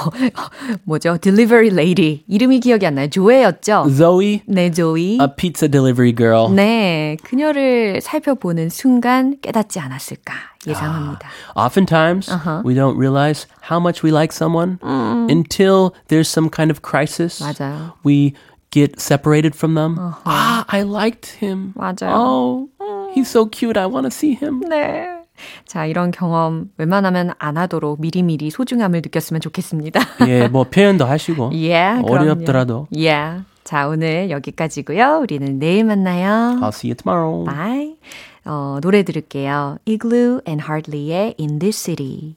뭐죠? 0.84 1.18
delivery 1.18 1.68
lady 1.68 2.24
이름이 2.28 2.60
기억이 2.60 2.86
안 2.86 2.94
나요. 2.94 3.08
조에였죠. 3.08 3.88
Zoe, 3.90 4.42
네, 4.46 4.70
조이. 4.70 5.18
a 5.20 5.28
pizza 5.36 5.68
delivery 5.68 6.14
girl. 6.14 6.48
네, 6.54 7.16
그녀를 7.24 8.00
살펴보는 8.00 8.70
순간 8.70 9.36
깨닫지 9.42 9.80
않았을까 9.80 10.34
예상합니다. 10.66 11.28
Oftentimes, 11.54 12.30
we 12.64 12.74
don't 12.74 12.96
realize 12.96 13.46
how 13.60 13.78
much 13.80 14.02
we 14.02 14.10
like 14.10 14.32
someone 14.32 14.78
until 14.82 15.92
there's 16.08 16.28
some 16.28 16.48
kind 16.50 16.70
of 16.70 16.82
crisis. 16.82 17.42
맞아요. 17.42 17.92
We 18.04 18.34
get 18.70 19.00
separated 19.00 19.54
from 19.54 19.74
them. 19.74 19.96
Ah, 20.24 20.64
I 20.68 20.82
liked 20.82 21.38
him. 21.40 21.72
맞아요. 21.76 22.12
Oh, 22.12 22.68
he's 23.14 23.28
so 23.28 23.46
cute. 23.46 23.76
I 23.76 23.86
want 23.86 24.04
to 24.04 24.10
see 24.10 24.34
him. 24.34 24.60
네. 24.68 25.18
자, 25.66 25.86
이런 25.86 26.10
경험 26.10 26.70
웬만하면 26.78 27.32
안 27.38 27.56
하도록 27.56 28.00
미리미리 28.00 28.50
소중함을 28.50 29.02
느꼈으면 29.02 29.40
좋겠습니다. 29.40 30.00
예, 30.26 30.48
뭐 30.48 30.64
표현도 30.64 31.04
하시고 31.06 31.50
yeah, 31.52 32.02
어렵더라도. 32.04 32.88
Yeah. 32.92 33.44
자, 33.62 33.86
오늘 33.86 34.30
여기까지고요. 34.30 35.20
우리는 35.22 35.58
내일 35.58 35.84
만나요. 35.84 36.58
I'll 36.60 36.72
see 36.72 36.90
you 36.90 36.96
tomorrow. 36.96 37.44
Bye. 37.44 37.98
어, 38.44 38.78
노래 38.80 39.02
들을게요. 39.02 39.78
Igloo 39.84 40.40
and 40.48 40.64
Hardly의 40.64 41.34
In 41.38 41.58
This 41.58 41.78
City. 41.78 42.36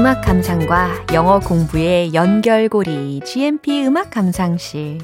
음악 0.00 0.22
감상과 0.22 1.08
영어 1.12 1.40
공부의 1.40 2.14
연결고리 2.14 3.20
GMP 3.22 3.84
음악 3.84 4.08
감상실. 4.08 4.96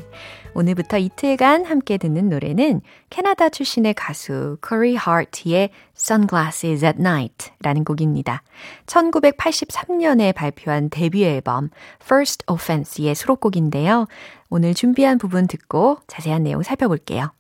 오늘부터 0.55 0.97
이틀간 0.97 1.67
함께 1.67 1.99
듣는 1.99 2.31
노래는 2.31 2.81
캐나다 3.11 3.51
출신의 3.51 3.93
가수 3.93 4.57
Corey 4.67 4.97
Hart의 4.97 5.69
Sunglasses 5.95 6.83
at 6.83 6.99
Night 6.99 7.51
라는 7.61 7.85
곡입니다. 7.85 8.43
1983년에 8.87 10.35
발표한 10.35 10.89
데뷔 10.89 11.27
앨범 11.27 11.69
First 12.03 12.47
Offense의 12.51 13.15
수록곡인데요. 13.15 14.07
오늘 14.49 14.73
준비한 14.73 15.19
부분 15.19 15.47
듣고 15.47 15.99
자세한 16.07 16.45
내용 16.45 16.63
살펴볼게요. 16.63 17.33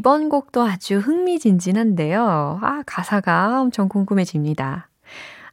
이번 0.00 0.30
곡도 0.30 0.62
아주 0.62 0.96
흥미진진한데요. 0.98 2.58
아, 2.62 2.82
가사가 2.86 3.60
엄청 3.60 3.86
궁금해집니다. 3.86 4.88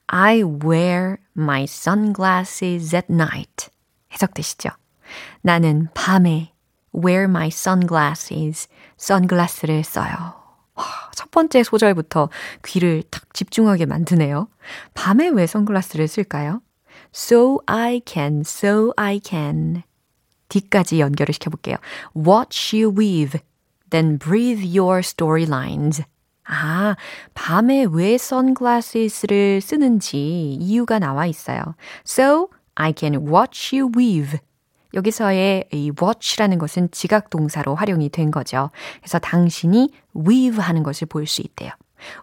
I 0.07 0.41
wear 0.41 1.17
my 1.37 1.63
sunglasses 1.63 2.95
at 2.95 3.07
night. 3.09 3.67
해석되시죠? 4.13 4.69
나는 5.41 5.89
밤에 5.93 6.53
wear 6.95 7.25
my 7.25 7.47
sunglasses, 7.47 8.69
선글라스를 8.95 9.83
써요. 9.83 10.15
첫 11.13 11.29
번째 11.29 11.63
소절부터 11.63 12.29
귀를 12.63 13.03
탁 13.11 13.33
집중하게 13.33 13.85
만드네요. 13.85 14.47
밤에 14.93 15.27
왜 15.27 15.45
선글라스를 15.45 16.07
쓸까요? 16.07 16.61
So 17.13 17.59
I 17.65 18.01
can, 18.07 18.43
so 18.45 18.93
I 18.95 19.19
can. 19.21 19.83
뒤까지 20.47 21.01
연결을 21.01 21.33
시켜볼게요. 21.33 21.75
Watch 22.15 22.81
you 22.81 22.97
weave, 22.97 23.41
then 23.89 24.17
breathe 24.19 24.63
your 24.63 24.99
storylines. 24.99 26.03
아, 26.49 26.95
밤에 27.33 27.85
왜 27.91 28.17
선글라스를 28.17 29.59
쓰는지 29.61 30.53
이유가 30.59 30.97
나와 30.99 31.25
있어요. 31.25 31.75
So 32.05 32.49
I 32.75 32.93
can 32.95 33.27
watch 33.27 33.75
you 33.77 33.91
weave. 33.97 34.39
여기서의 34.93 35.65
이 35.73 35.91
watch라는 36.01 36.57
것은 36.57 36.89
지각 36.91 37.29
동사로 37.29 37.75
활용이 37.75 38.07
된 38.09 38.31
거죠. 38.31 38.71
그래서 39.01 39.19
당신이 39.19 39.91
weave 40.15 40.59
하는 40.61 40.83
것을 40.83 41.07
볼 41.07 41.27
수 41.27 41.41
있대요. 41.41 41.71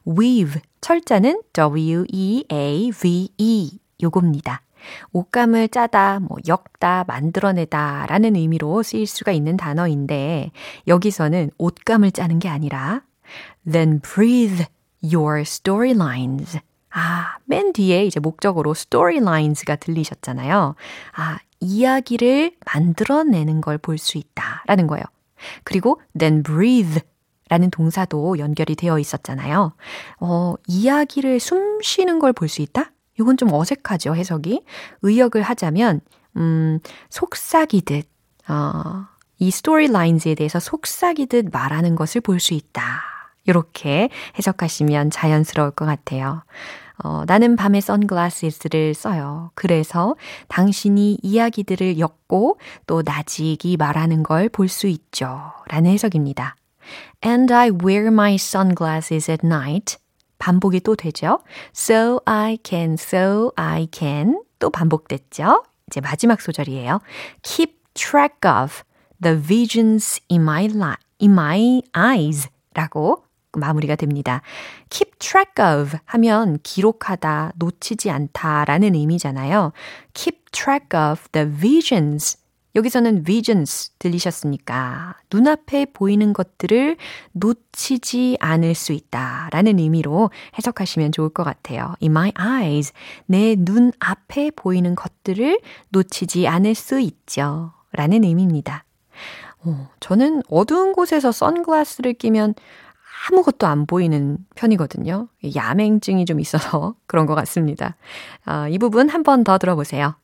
weave 0.08 0.62
철자는 0.80 1.42
W-E-A-V-E 1.52 2.48
요겁니다. 4.02 4.62
옷감을 5.12 5.68
짜다, 5.68 6.20
뭐 6.20 6.38
엮다, 6.46 7.04
만들어내다 7.08 8.06
라는 8.08 8.36
의미로 8.36 8.82
쓰일 8.82 9.06
수가 9.06 9.32
있는 9.32 9.56
단어인데 9.56 10.50
여기서는 10.86 11.50
옷감을 11.58 12.12
짜는 12.12 12.38
게 12.38 12.48
아니라 12.48 13.02
then 13.70 14.00
breathe 14.00 14.66
your 15.02 15.40
storylines. 15.42 16.58
아, 16.90 17.36
맨 17.44 17.72
뒤에 17.72 18.04
이제 18.06 18.20
목적으로 18.20 18.70
storylines가 18.72 19.76
들리셨잖아요. 19.76 20.74
아, 21.16 21.38
이야기를 21.60 22.52
만들어내는 22.72 23.60
걸 23.60 23.78
볼 23.78 23.98
수 23.98 24.18
있다 24.18 24.62
라는 24.66 24.86
거예요. 24.86 25.04
그리고 25.64 26.00
then 26.18 26.42
breathe 26.42 27.00
라는 27.50 27.70
동사도 27.70 28.38
연결이 28.38 28.74
되어 28.74 28.98
있었잖아요. 28.98 29.74
어, 30.20 30.54
이야기를 30.66 31.40
숨 31.40 31.80
쉬는 31.82 32.18
걸 32.18 32.32
볼 32.32 32.48
수 32.48 32.62
있다? 32.62 32.90
이건 33.18 33.36
좀 33.36 33.52
어색하죠, 33.52 34.14
해석이. 34.14 34.64
의역을 35.02 35.42
하자면, 35.42 36.00
음, 36.36 36.80
속삭이듯, 37.10 38.06
어, 38.48 39.06
이 39.38 39.50
스토리라인즈에 39.50 40.34
대해서 40.34 40.60
속삭이듯 40.60 41.46
말하는 41.52 41.96
것을 41.96 42.20
볼 42.20 42.40
수 42.40 42.54
있다. 42.54 43.02
이렇게 43.46 44.08
해석하시면 44.38 45.10
자연스러울 45.10 45.72
것 45.72 45.84
같아요. 45.84 46.42
어, 47.02 47.24
나는 47.26 47.56
밤에 47.56 47.80
선글라스를 47.80 48.94
써요. 48.94 49.50
그래서 49.54 50.14
당신이 50.48 51.18
이야기들을 51.22 51.98
엮고 51.98 52.58
또 52.86 53.02
나직이 53.04 53.76
말하는 53.76 54.22
걸 54.22 54.48
볼 54.48 54.68
수 54.68 54.86
있죠. 54.86 55.52
라는 55.68 55.90
해석입니다. 55.90 56.56
And 57.24 57.52
I 57.52 57.70
wear 57.70 58.06
my 58.06 58.34
sunglasses 58.36 59.30
at 59.30 59.44
night. 59.44 59.96
반복이 60.44 60.80
또 60.80 60.94
되죠. 60.94 61.40
So 61.74 62.20
I 62.26 62.58
can, 62.62 62.94
so 62.98 63.50
I 63.56 63.88
can. 63.90 64.42
또 64.58 64.68
반복됐죠. 64.68 65.64
이제 65.86 66.02
마지막 66.02 66.42
소절이에요. 66.42 67.00
Keep 67.42 67.72
track 67.94 68.40
of 68.44 68.82
the 69.22 69.40
visions 69.40 70.20
in 70.30 70.42
my, 70.42 70.64
li- 70.66 71.00
in 71.22 71.32
my 71.32 71.80
eyes. 71.96 72.50
라고 72.74 73.24
마무리가 73.56 73.96
됩니다. 73.96 74.42
keep 74.90 75.18
track 75.18 75.64
of 75.64 75.96
하면 76.04 76.58
기록하다, 76.62 77.52
놓치지 77.56 78.10
않다 78.10 78.66
라는 78.66 78.94
의미잖아요. 78.94 79.72
keep 80.12 80.44
track 80.52 80.88
of 80.92 81.22
the 81.32 81.48
visions. 81.48 82.36
여기서는 82.74 83.22
visions 83.24 83.92
들리셨습니까? 83.98 85.14
눈앞에 85.32 85.86
보이는 85.92 86.32
것들을 86.32 86.96
놓치지 87.32 88.38
않을 88.40 88.74
수 88.74 88.92
있다 88.92 89.48
라는 89.52 89.78
의미로 89.78 90.30
해석하시면 90.58 91.12
좋을 91.12 91.28
것 91.30 91.44
같아요. 91.44 91.94
In 92.02 92.10
my 92.12 92.32
eyes. 92.38 92.92
내 93.26 93.54
눈 93.56 93.92
앞에 94.00 94.50
보이는 94.56 94.94
것들을 94.94 95.60
놓치지 95.90 96.48
않을 96.48 96.74
수 96.74 96.98
있죠. 97.00 97.72
라는 97.92 98.24
의미입니다. 98.24 98.84
어, 99.64 99.88
저는 100.00 100.42
어두운 100.50 100.92
곳에서 100.92 101.32
선글라스를 101.32 102.14
끼면 102.14 102.54
아무것도 103.30 103.66
안 103.66 103.86
보이는 103.86 104.36
편이거든요. 104.56 105.28
야맹증이 105.54 106.26
좀 106.26 106.40
있어서 106.40 106.94
그런 107.06 107.24
것 107.26 107.34
같습니다. 107.36 107.96
아, 108.44 108.68
이 108.68 108.78
부분 108.78 109.08
한 109.08 109.22
번 109.22 109.44
더 109.44 109.56
들어보세요. 109.58 110.16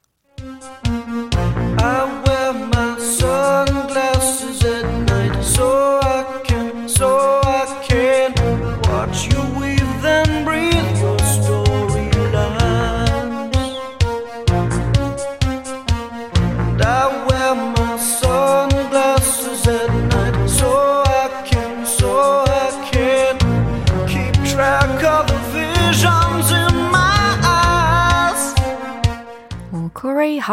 Sunglasses 4.31 4.65
at 4.65 4.85
night 5.09 5.43
so 5.43 6.01
I 6.03 6.41
can, 6.45 6.89
so 6.89 7.40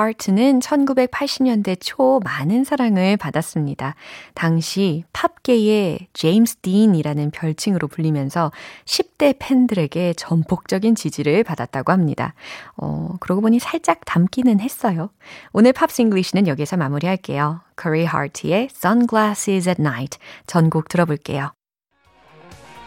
하트는 0.01 0.59
1980년대 0.59 1.77
초 1.79 2.19
많은 2.23 2.63
사랑을 2.63 3.17
받았습니다. 3.17 3.95
당시 4.33 5.03
팝계의 5.13 6.07
제임스 6.13 6.57
딘이라는 6.57 7.31
별칭으로 7.31 7.87
불리면서 7.87 8.51
10대 8.85 9.35
팬들에게 9.39 10.13
전폭적인 10.13 10.95
지지를 10.95 11.43
받았다고 11.43 11.91
합니다. 11.91 12.33
어, 12.75 13.15
그러고 13.19 13.41
보니 13.41 13.59
살짝 13.59 14.01
닮기는 14.05 14.59
했어요. 14.59 15.09
오늘 15.51 15.73
Pops 15.73 16.01
English는 16.01 16.47
여기서 16.47 16.77
마무리할게요. 16.77 17.61
코리 17.75 18.05
하트의 18.05 18.69
Sunglasses 18.71 19.69
at 19.69 19.81
Night 19.81 20.19
전곡 20.45 20.89
들어볼게요. 20.89 21.51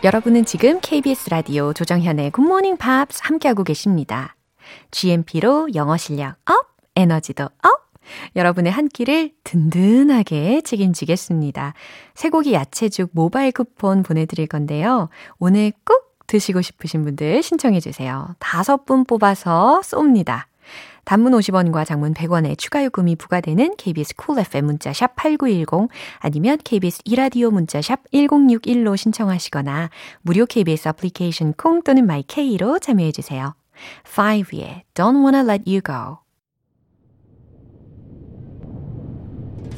여러분은 0.02 0.46
지금 0.46 0.80
KBS 0.80 1.28
라디오 1.28 1.74
조정현의 1.74 2.32
굿모닝 2.38 2.78
팝스 2.78 3.20
함께하고 3.22 3.64
계십니다. 3.64 4.34
GMP로 4.90 5.74
영어 5.74 5.96
실력 5.98 6.36
up, 6.46 6.69
에너지도 7.00 7.44
up! 7.44 7.90
여러분의 8.36 8.72
한 8.72 8.88
끼를 8.88 9.32
든든하게 9.44 10.62
책임지겠습니다. 10.62 11.74
쇠고기 12.14 12.52
야채죽 12.52 13.10
모바일 13.12 13.52
쿠폰 13.52 14.02
보내드릴 14.02 14.46
건데요. 14.46 15.08
오늘 15.38 15.72
꼭 15.84 16.18
드시고 16.26 16.62
싶으신 16.62 17.04
분들 17.04 17.42
신청해주세요. 17.42 18.36
다섯 18.38 18.84
분 18.84 19.04
뽑아서 19.04 19.80
쏩니다. 19.82 20.44
단문 21.04 21.32
50원과 21.32 21.84
장문 21.84 22.14
100원의 22.14 22.56
추가 22.56 22.84
요금이 22.84 23.16
부과되는 23.16 23.74
KBS 23.76 24.14
Cool 24.14 24.46
FM 24.46 24.66
문자샵 24.66 25.16
8910 25.16 25.88
아니면 26.18 26.58
KBS 26.62 27.02
2라디오 27.04 27.50
문자샵 27.50 28.10
1061로 28.12 28.96
신청하시거나 28.96 29.90
무료 30.22 30.46
KBS 30.46 30.88
애플리케이션 30.88 31.54
콩 31.54 31.82
또는 31.82 32.06
마이케이로 32.06 32.78
참여해 32.78 33.10
주세요. 33.12 33.54
5의 34.04 34.82
Don't 34.94 35.24
Wanna 35.24 35.40
Let 35.40 35.64
You 35.66 35.80
Go 35.80 36.18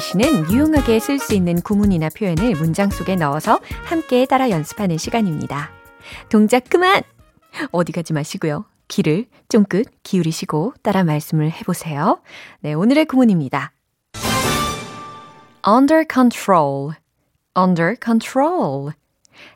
English는 0.00 0.50
유용하게 0.50 0.98
쓸 0.98 1.18
수 1.18 1.34
있는 1.34 1.60
구문이나 1.60 2.08
표현을 2.08 2.54
문장 2.54 2.88
속에 2.88 3.16
넣어서 3.16 3.60
함께 3.84 4.24
따라 4.24 4.48
연습하는 4.48 4.96
시간입니다. 4.96 5.70
동작 6.30 6.64
그만! 6.70 7.02
어디 7.70 7.92
가지 7.92 8.14
마시고요. 8.14 8.64
귀를 8.88 9.26
쫑긋 9.50 9.86
기울이시고 10.02 10.72
따라 10.82 11.04
말씀을 11.04 11.52
해보세요. 11.52 12.20
네, 12.60 12.72
오늘의 12.72 13.04
구문입니다. 13.04 13.72
under 15.68 16.04
control, 16.10 16.94
under 17.56 17.94
control. 18.02 18.92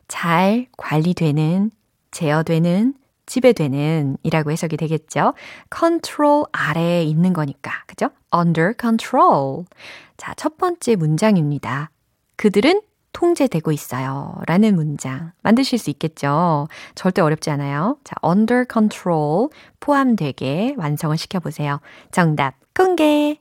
잘 0.08 0.66
관리되는, 0.76 1.70
제어되는, 2.10 2.94
지배되는 3.26 4.18
이라고 4.22 4.50
해석이 4.50 4.76
되겠죠. 4.76 5.34
control 5.74 6.44
아래에 6.52 7.04
있는 7.04 7.32
거니까. 7.32 7.84
그죠? 7.86 8.10
under 8.34 8.74
control. 8.80 9.64
자, 10.16 10.34
첫 10.34 10.56
번째 10.58 10.96
문장입니다. 10.96 11.90
그들은 12.36 12.80
통제되고 13.12 13.72
있어요. 13.72 14.34
라는 14.46 14.74
문장 14.74 15.32
만드실 15.42 15.78
수 15.78 15.88
있겠죠. 15.90 16.68
절대 16.94 17.22
어렵지 17.22 17.48
않아요. 17.50 17.96
자, 18.04 18.14
under 18.24 18.66
control 18.70 19.48
포함되게 19.80 20.74
완성을 20.76 21.16
시켜보세요. 21.16 21.80
정답 22.10 22.56
공개! 22.74 23.38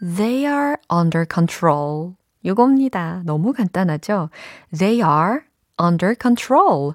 They 0.00 0.44
are 0.44 0.76
under 0.92 1.24
control. 1.32 2.14
이겁니다. 2.42 3.22
너무 3.24 3.52
간단하죠? 3.52 4.30
They 4.76 4.96
are 5.00 5.40
under 5.80 6.14
control. 6.20 6.94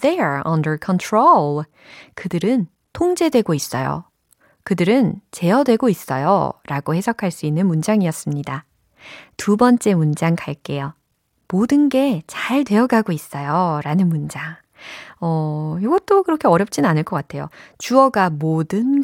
They 0.00 0.18
are 0.20 0.42
under 0.46 0.78
control. 0.84 1.64
그들은 2.14 2.66
통제되고 2.92 3.54
있어요. 3.54 4.04
그들은 4.64 5.20
제어되고 5.30 5.88
있어요. 5.88 6.52
라고 6.66 6.94
해석할 6.94 7.30
수 7.30 7.46
있는 7.46 7.66
문장이었습니다. 7.66 8.64
두 9.36 9.56
번째 9.56 9.94
문장 9.94 10.36
갈게요. 10.36 10.94
모든 11.48 11.88
게 11.88 12.22
잘 12.26 12.64
되어가고 12.64 13.12
있어요. 13.12 13.80
라는 13.82 14.08
문장. 14.08 14.56
어, 15.20 15.78
이것도 15.80 16.22
그렇게 16.24 16.46
어렵진 16.48 16.84
않을 16.84 17.02
것 17.04 17.16
같아요. 17.16 17.48
주어가 17.78 18.30
모든 18.30 19.02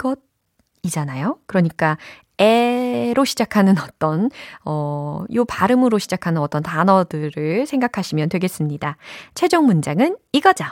것이잖아요. 0.83 1.39
그러니까 1.47 1.97
에로 2.39 3.25
시작하는 3.25 3.79
어떤, 3.79 4.29
어, 4.65 5.25
요 5.35 5.45
발음으로 5.45 5.99
시작하는 5.99 6.41
어떤 6.43 6.63
단어들을 6.63 7.67
생각하시면 7.67 8.29
되겠습니다. 8.29 8.97
최종 9.35 9.67
문장은 9.67 10.17
이거죠. 10.33 10.65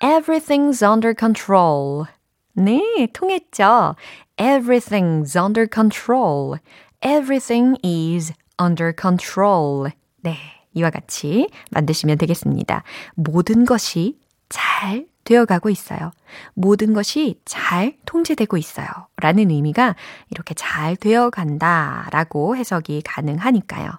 Everything's 0.00 0.82
under 0.82 1.14
control. 1.18 2.06
네, 2.54 3.08
통했죠? 3.12 3.96
Everything's 4.36 5.36
under 5.36 5.66
control. 5.72 6.58
Everything 7.02 7.76
is 7.84 8.32
under 8.60 8.92
control. 8.98 9.90
네, 10.22 10.36
이와 10.74 10.90
같이 10.90 11.48
만드시면 11.70 12.18
되겠습니다. 12.18 12.82
모든 13.14 13.64
것이 13.64 14.18
잘 14.48 15.06
되어가고 15.24 15.68
있어요. 15.68 16.12
모든 16.54 16.94
것이 16.94 17.40
잘 17.44 17.96
통제되고 18.06 18.56
있어요. 18.56 18.86
라는 19.16 19.50
의미가 19.50 19.94
이렇게 20.30 20.54
잘 20.54 20.96
되어간다 20.96 22.08
라고 22.12 22.56
해석이 22.56 23.02
가능하니까요. 23.04 23.90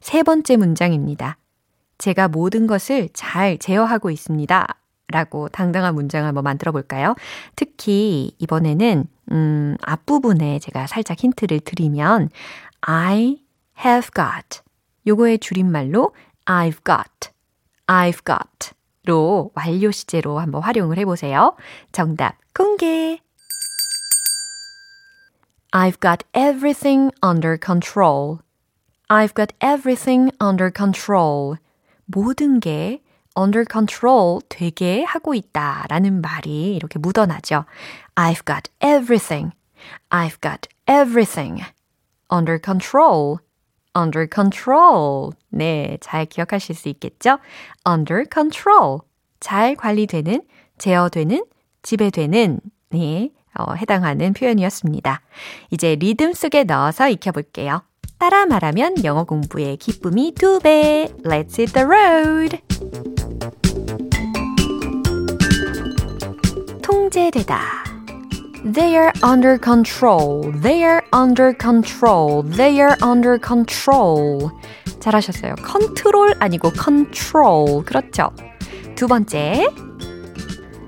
세 0.00 0.22
번째 0.22 0.56
문장입니다. 0.56 1.36
제가 1.98 2.28
모든 2.28 2.66
것을 2.66 3.10
잘 3.12 3.58
제어하고 3.58 4.10
있습니다. 4.10 4.66
라고 5.12 5.48
당당한 5.48 5.94
문장을 5.94 6.26
한번 6.26 6.42
만들어 6.42 6.72
볼까요? 6.72 7.14
특히 7.54 8.34
이번에는, 8.38 9.06
음, 9.30 9.76
앞부분에 9.82 10.58
제가 10.58 10.88
살짝 10.88 11.22
힌트를 11.22 11.60
드리면, 11.60 12.30
I 12.80 13.38
have 13.84 14.10
got. 14.12 14.62
요거의 15.06 15.38
줄임말로 15.38 16.14
I've 16.46 16.84
got. 16.84 17.30
I've 17.86 18.24
got. 18.24 18.72
로 19.04 19.50
완료 19.54 19.90
시제로 19.90 20.38
한번 20.38 20.62
활용을 20.62 20.96
해보세요. 20.98 21.56
정답 21.90 22.36
공개! 22.54 23.18
I've 25.72 25.98
got 26.00 26.24
everything 26.34 27.10
under 27.24 27.58
control. 27.60 28.38
I've 29.08 29.34
got 29.34 29.52
everything 29.60 30.30
under 30.40 30.70
control. 30.72 31.56
모든 32.04 32.60
게 32.60 33.02
under 33.38 33.64
control 33.70 34.40
되게 34.48 35.04
하고 35.04 35.34
있다 35.34 35.86
라는 35.88 36.20
말이 36.20 36.74
이렇게 36.74 36.98
묻어나죠. 36.98 37.64
I've 38.14 38.44
got 38.46 38.70
everything. 38.82 39.52
I've 40.10 40.40
got 40.40 40.68
everything 40.88 41.62
under 42.30 42.58
control. 42.62 43.38
under 43.96 44.26
control. 44.32 45.32
네, 45.50 45.98
잘 46.00 46.26
기억하실 46.26 46.74
수 46.74 46.88
있겠죠? 46.88 47.38
under 47.88 48.24
control. 48.32 49.00
잘 49.40 49.74
관리되는, 49.74 50.42
제어되는, 50.78 51.44
지배되는, 51.82 52.60
네, 52.90 53.30
어, 53.58 53.74
해당하는 53.74 54.32
표현이었습니다. 54.32 55.20
이제 55.70 55.94
리듬 55.96 56.32
속에 56.32 56.64
넣어서 56.64 57.08
익혀볼게요. 57.08 57.82
따라 58.21 58.45
말하면 58.45 59.03
영어 59.03 59.23
공부의 59.23 59.77
기쁨이 59.77 60.33
두 60.33 60.59
배. 60.59 61.07
Let's 61.23 61.59
hit 61.59 61.73
the 61.73 61.85
road. 61.85 62.59
통제되다. 66.81 67.59
They 68.73 68.95
are 68.95 69.11
under 69.23 69.57
control. 69.63 70.51
They 70.61 70.83
are 70.83 71.01
under 71.13 71.55
control. 71.57 72.43
They 72.43 72.81
are 72.81 72.95
under 73.03 73.39
control. 73.39 74.49
잘하셨어요. 74.99 75.55
컨트롤 75.63 76.35
아니고 76.39 76.71
control. 76.73 77.85
그렇죠. 77.85 78.31
두 78.95 79.07
번째. 79.07 79.67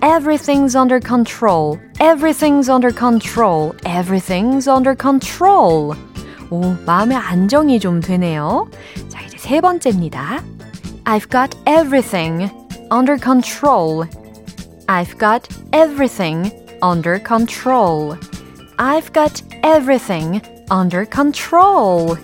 Everything's 0.02 0.76
under 0.76 1.00
control. 1.00 1.78
Everything's 2.00 2.70
under 2.70 2.92
control. 2.92 3.74
Everything's 3.86 4.68
under 4.68 4.96
control. 4.96 5.96
오, 6.51 6.77
마음의 6.87 7.17
안정이 7.17 7.81
좀 7.81 8.01
되네요. 8.01 8.69
자, 9.09 9.21
이제 9.23 9.39
세 9.39 9.61
번째입니다. 9.61 10.43
I've 11.05 11.31
got 11.31 11.57
everything 11.67 12.51
under 12.93 13.19
control. 13.21 14.07
I've 14.87 15.19
got 15.19 15.49
everything 15.73 16.51
under 16.83 17.23
control. 17.23 18.17
I've 18.77 19.13
got 19.13 19.43
everything 19.63 20.41
under 20.71 21.07
control. 21.11 22.17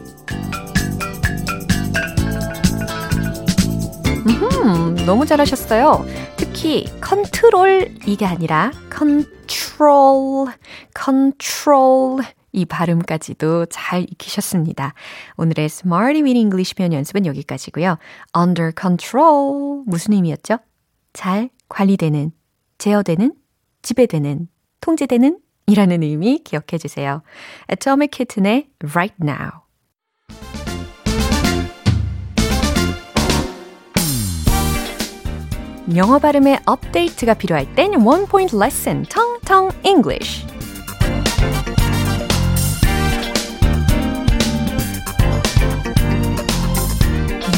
음, 4.26 4.96
너무 5.06 5.26
잘하셨어요. 5.26 6.04
특히 6.36 6.86
컨트롤 7.00 7.94
이게 8.06 8.26
아니라 8.26 8.72
control, 8.92 10.48
control 10.94 12.22
이 12.52 12.64
발음까지도 12.64 13.66
잘 13.66 14.02
익히셨습니다. 14.02 14.94
오늘의 15.36 15.66
Smarty 15.66 16.22
Weedy 16.22 16.40
English 16.40 16.74
표현 16.74 16.92
연습은 16.92 17.26
여기까지고요. 17.26 17.98
Under 18.36 18.72
control 18.78 19.82
무슨 19.86 20.14
의미였죠? 20.14 20.58
잘 21.12 21.50
관리되는, 21.68 22.32
제어되는, 22.78 23.34
지배되는, 23.82 24.48
통제되는 24.80 25.38
이라는 25.66 26.02
의미 26.02 26.38
기억해 26.38 26.78
주세요. 26.78 27.22
Atomic 27.70 28.10
Kitten의 28.10 28.70
Right 28.82 29.16
Now. 29.22 29.50
영어 35.96 36.20
발음의 36.20 36.60
업데이트가 36.66 37.34
필요할 37.34 37.74
땐 37.74 37.94
One 37.94 38.26
Point 38.26 38.56
Lesson, 38.56 39.04
Tong 39.06 39.40
Tong 39.44 39.76
English. 39.84 40.46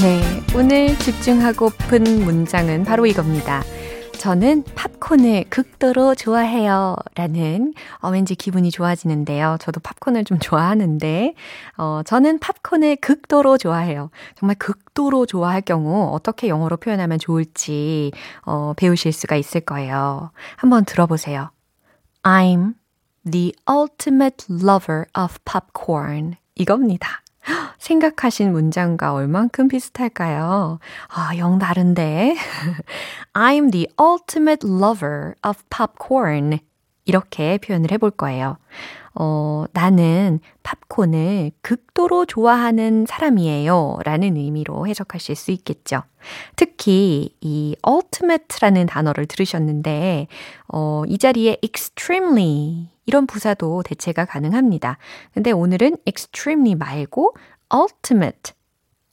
네, 0.02 0.20
오늘 0.56 0.98
집중하고픈 0.98 2.24
문장은 2.24 2.82
바로 2.82 3.06
이겁니다. 3.06 3.62
저는 4.18 4.64
팝콘을 4.74 5.44
극도로 5.48 6.16
좋아해요. 6.16 6.96
라는, 7.14 7.72
어, 8.00 8.10
왠지 8.10 8.34
기분이 8.34 8.72
좋아지는데요. 8.72 9.58
저도 9.60 9.78
팝콘을 9.78 10.24
좀 10.24 10.40
좋아하는데, 10.40 11.34
어, 11.76 12.02
저는 12.04 12.40
팝콘을 12.40 12.96
극도로 12.96 13.58
좋아해요. 13.58 14.10
정말 14.34 14.56
극도로 14.58 15.24
좋아할 15.24 15.60
경우 15.60 16.12
어떻게 16.12 16.48
영어로 16.48 16.78
표현하면 16.78 17.20
좋을지, 17.20 18.10
어, 18.44 18.74
배우실 18.76 19.12
수가 19.12 19.36
있을 19.36 19.60
거예요. 19.60 20.32
한번 20.56 20.84
들어보세요. 20.84 21.50
I'm 22.24 22.74
the 23.30 23.52
ultimate 23.70 24.46
lover 24.50 25.04
of 25.16 25.38
popcorn. 25.44 26.34
이겁니다. 26.56 27.21
생각하신 27.78 28.52
문장과 28.52 29.12
얼만큼 29.12 29.68
비슷할까요? 29.68 30.78
아, 31.08 31.36
영 31.36 31.58
다른데. 31.58 32.36
I'm 33.34 33.70
the 33.72 33.88
ultimate 34.00 34.66
lover 34.66 35.34
of 35.44 35.62
popcorn. 35.70 36.60
이렇게 37.04 37.58
표현을 37.58 37.90
해볼 37.92 38.12
거예요. 38.12 38.56
어, 39.14 39.64
나는 39.72 40.40
팝콘을 40.62 41.50
극도로 41.60 42.24
좋아하는 42.24 43.04
사람이에요. 43.06 43.98
라는 44.04 44.36
의미로 44.36 44.86
해석하실 44.86 45.36
수 45.36 45.50
있겠죠. 45.50 46.02
특히 46.56 47.34
이 47.40 47.76
ultimate라는 47.86 48.86
단어를 48.86 49.26
들으셨는데, 49.26 50.28
어, 50.68 51.02
이 51.06 51.18
자리에 51.18 51.58
extremely 51.62 52.88
이런 53.04 53.26
부사도 53.26 53.82
대체가 53.82 54.24
가능합니다. 54.24 54.98
근데 55.34 55.50
오늘은 55.50 55.96
extremely 56.06 56.74
말고 56.74 57.34
ultimate, 57.74 58.54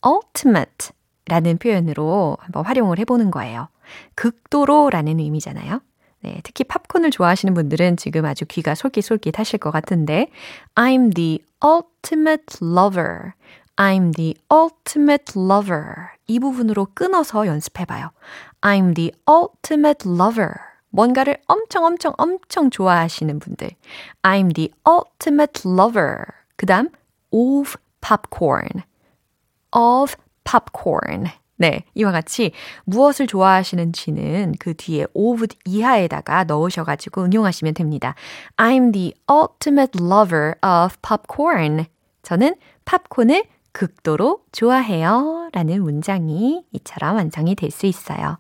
ultimate 0.06 0.92
라는 1.26 1.58
표현으로 1.58 2.38
한번 2.40 2.66
활용을 2.66 3.00
해보는 3.00 3.32
거예요. 3.32 3.68
극도로 4.16 4.90
라는 4.92 5.20
의미잖아요. 5.20 5.82
네, 6.22 6.42
특히 6.44 6.64
팝콘을 6.66 7.12
좋아하시는 7.12 7.54
분들은 7.54 7.98
지금 7.98 8.26
아주 8.26 8.46
귀가 8.46 8.76
솔깃솔깃 8.76 9.40
하실 9.40 9.60
것 9.60 9.72
같은데, 9.72 10.28
I'm 10.76 11.14
the 11.16 11.40
ultimate 11.64 12.58
lover. 12.62 13.34
I'm 13.78 14.14
the 14.16 14.36
ultimate 14.52 15.40
lover. 15.40 16.10
이 16.28 16.40
부분으로 16.40 16.88
끊어서 16.94 17.48
연습해봐요. 17.48 18.12
I'm 18.62 18.94
the 18.96 19.12
ultimate 19.30 20.10
lover. 20.10 20.54
뭔가를 20.90 21.38
엄청 21.48 21.86
엄청 21.86 22.14
엄청 22.18 22.70
좋아하시는 22.70 23.40
분들. 23.40 23.70
I'm 24.24 24.54
the 24.54 24.72
ultimate 24.88 25.62
lover. 25.66 26.26
그 26.58 26.66
다음, 26.66 26.90
of 27.32 27.78
popcorn. 28.02 28.84
of 29.74 30.16
popcorn. 30.44 31.28
네, 31.60 31.84
이와 31.94 32.14
같이 32.14 32.54
무엇을 32.86 33.28
좋아하시는지는 33.28 34.54
그 34.60 34.74
뒤에 34.76 35.08
of 35.14 35.50
이하에다가 35.66 36.46
넣으셔가지고 36.46 37.24
응용하시면 37.24 37.74
됩니다. 37.74 38.16
I'm 38.56 38.94
the 38.94 39.14
ultimate 39.30 40.02
lover 40.02 40.54
of 40.64 40.96
popcorn. 41.02 41.86
저는 42.24 42.56
팝콘을 42.86 43.44
극도로 43.74 44.40
좋아해요. 44.54 45.50
라는 45.52 45.84
문장이 45.84 46.64
이처럼 46.72 47.18
완성이 47.18 47.56
될 47.56 47.72
수 47.72 47.86
있어요. 47.86 48.38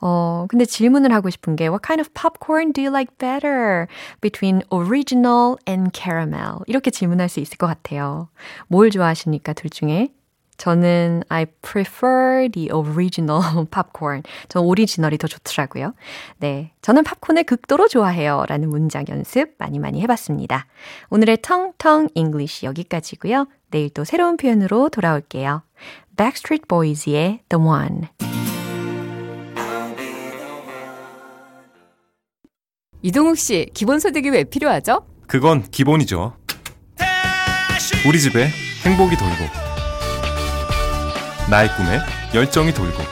어, 0.00 0.46
근데 0.48 0.64
질문을 0.64 1.12
하고 1.12 1.30
싶은 1.30 1.56
게 1.56 1.64
What 1.64 1.82
kind 1.84 2.00
of 2.00 2.10
popcorn 2.14 2.72
do 2.72 2.82
you 2.84 2.92
like 2.92 3.16
better 3.18 3.86
between 4.20 4.62
original 4.72 5.56
and 5.68 5.90
caramel? 5.92 6.58
이렇게 6.66 6.90
질문할 6.92 7.28
수 7.28 7.40
있을 7.40 7.56
것 7.56 7.66
같아요. 7.66 8.28
뭘 8.68 8.90
좋아하십니까? 8.90 9.54
둘 9.54 9.70
중에? 9.70 10.10
저는 10.56 11.22
I 11.28 11.46
prefer 11.62 12.48
the 12.52 12.70
original 12.72 13.40
popcorn. 13.70 14.22
전 14.48 14.64
오리지널이 14.64 15.18
더 15.18 15.26
좋더라고요. 15.26 15.94
네. 16.38 16.72
저는 16.82 17.04
팝콘을 17.04 17.44
극도로 17.44 17.88
좋아해요. 17.88 18.44
라는 18.48 18.68
문장 18.70 19.04
연습 19.08 19.54
많이 19.58 19.78
많이 19.78 20.00
해봤습니다. 20.02 20.66
오늘의 21.10 21.38
텅텅 21.42 22.08
English 22.14 22.64
여기까지고요. 22.64 23.46
내일 23.70 23.90
또 23.90 24.04
새로운 24.04 24.36
표현으로 24.36 24.88
돌아올게요. 24.88 25.62
Backstreet 26.16 26.66
Boys의 26.68 27.40
The 27.48 27.64
One. 27.64 28.02
이동욱 33.02 33.36
씨, 33.36 33.68
기본소득이 33.74 34.30
왜 34.30 34.44
필요하죠? 34.44 35.06
그건 35.26 35.62
기본이죠. 35.62 36.36
우리 38.08 38.18
집에 38.20 38.48
행복이 38.84 39.16
돌고, 39.16 39.73
나의 41.50 41.68
꿈에 41.76 42.00
열정이 42.34 42.72
돌고, 42.72 43.02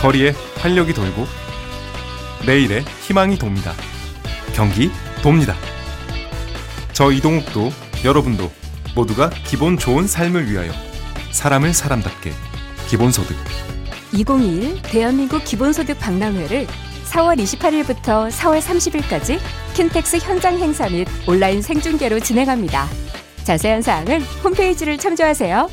거리에 0.00 0.34
활력이 0.58 0.92
돌고, 0.92 1.26
내일에 2.46 2.80
희망이 3.02 3.38
돕니다. 3.38 3.72
경기 4.54 4.90
돕니다. 5.22 5.54
저 6.92 7.12
이동욱도 7.12 7.72
여러분도 8.04 8.50
모두가 8.94 9.30
기본 9.44 9.78
좋은 9.78 10.06
삶을 10.06 10.50
위하여 10.50 10.72
사람을 11.30 11.72
사람답게 11.72 12.32
기본소득 12.88 13.36
2021 14.12 14.82
대한민국 14.82 15.44
기본소득 15.44 15.98
박람회를 16.00 16.66
4월 17.06 17.38
28일부터 17.38 18.30
4월 18.30 18.60
30일까지 18.60 19.38
킨텍스 19.74 20.16
현장 20.18 20.58
행사 20.58 20.88
및 20.88 21.06
온라인 21.26 21.62
생중계로 21.62 22.20
진행합니다. 22.20 22.88
자세한 23.48 23.80
사항은 23.80 24.20
홈페이지를 24.44 24.98
참조하세요. 24.98 25.70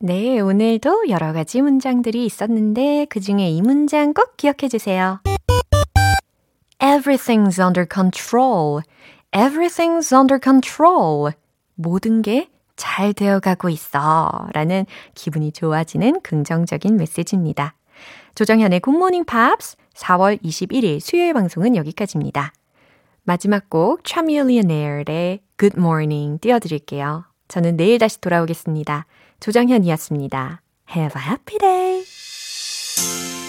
네, 0.00 0.40
오늘도 0.40 1.10
여러 1.10 1.34
가지 1.34 1.60
문장들이 1.60 2.24
있었는데 2.24 3.06
그 3.10 3.20
중에 3.20 3.50
이 3.50 3.60
문장 3.60 4.14
꼭 4.14 4.36
기억해 4.38 4.68
주세요. 4.70 5.20
Everything's 6.78 7.62
under 7.62 7.86
control. 7.92 8.82
Everything's 9.32 10.16
under 10.16 10.40
control. 10.42 11.32
모든 11.74 12.22
게 12.22 12.48
잘 12.76 13.12
되어 13.12 13.40
가고 13.40 13.68
있어. 13.68 14.48
라는 14.52 14.86
기분이 15.14 15.52
좋아지는 15.52 16.20
긍정적인 16.22 16.96
메시지입니다. 16.96 17.74
조정현의 18.34 18.80
굿모닝 18.80 19.24
팝스 19.24 19.76
4월 19.94 20.42
21일 20.42 21.00
수요일 21.00 21.34
방송은 21.34 21.76
여기까지입니다. 21.76 22.52
마지막 23.24 23.68
곡 23.70 24.02
Chamillionaire 24.04 25.04
Good 25.58 25.78
Morning 25.78 26.38
띄워드릴게요. 26.40 27.24
저는 27.48 27.76
내일 27.76 27.98
다시 27.98 28.20
돌아오겠습니다. 28.20 29.06
조정현이었습니다. 29.40 30.62
Have 30.94 31.20
a 31.20 31.28
happy 31.28 31.58
day! 31.58 33.43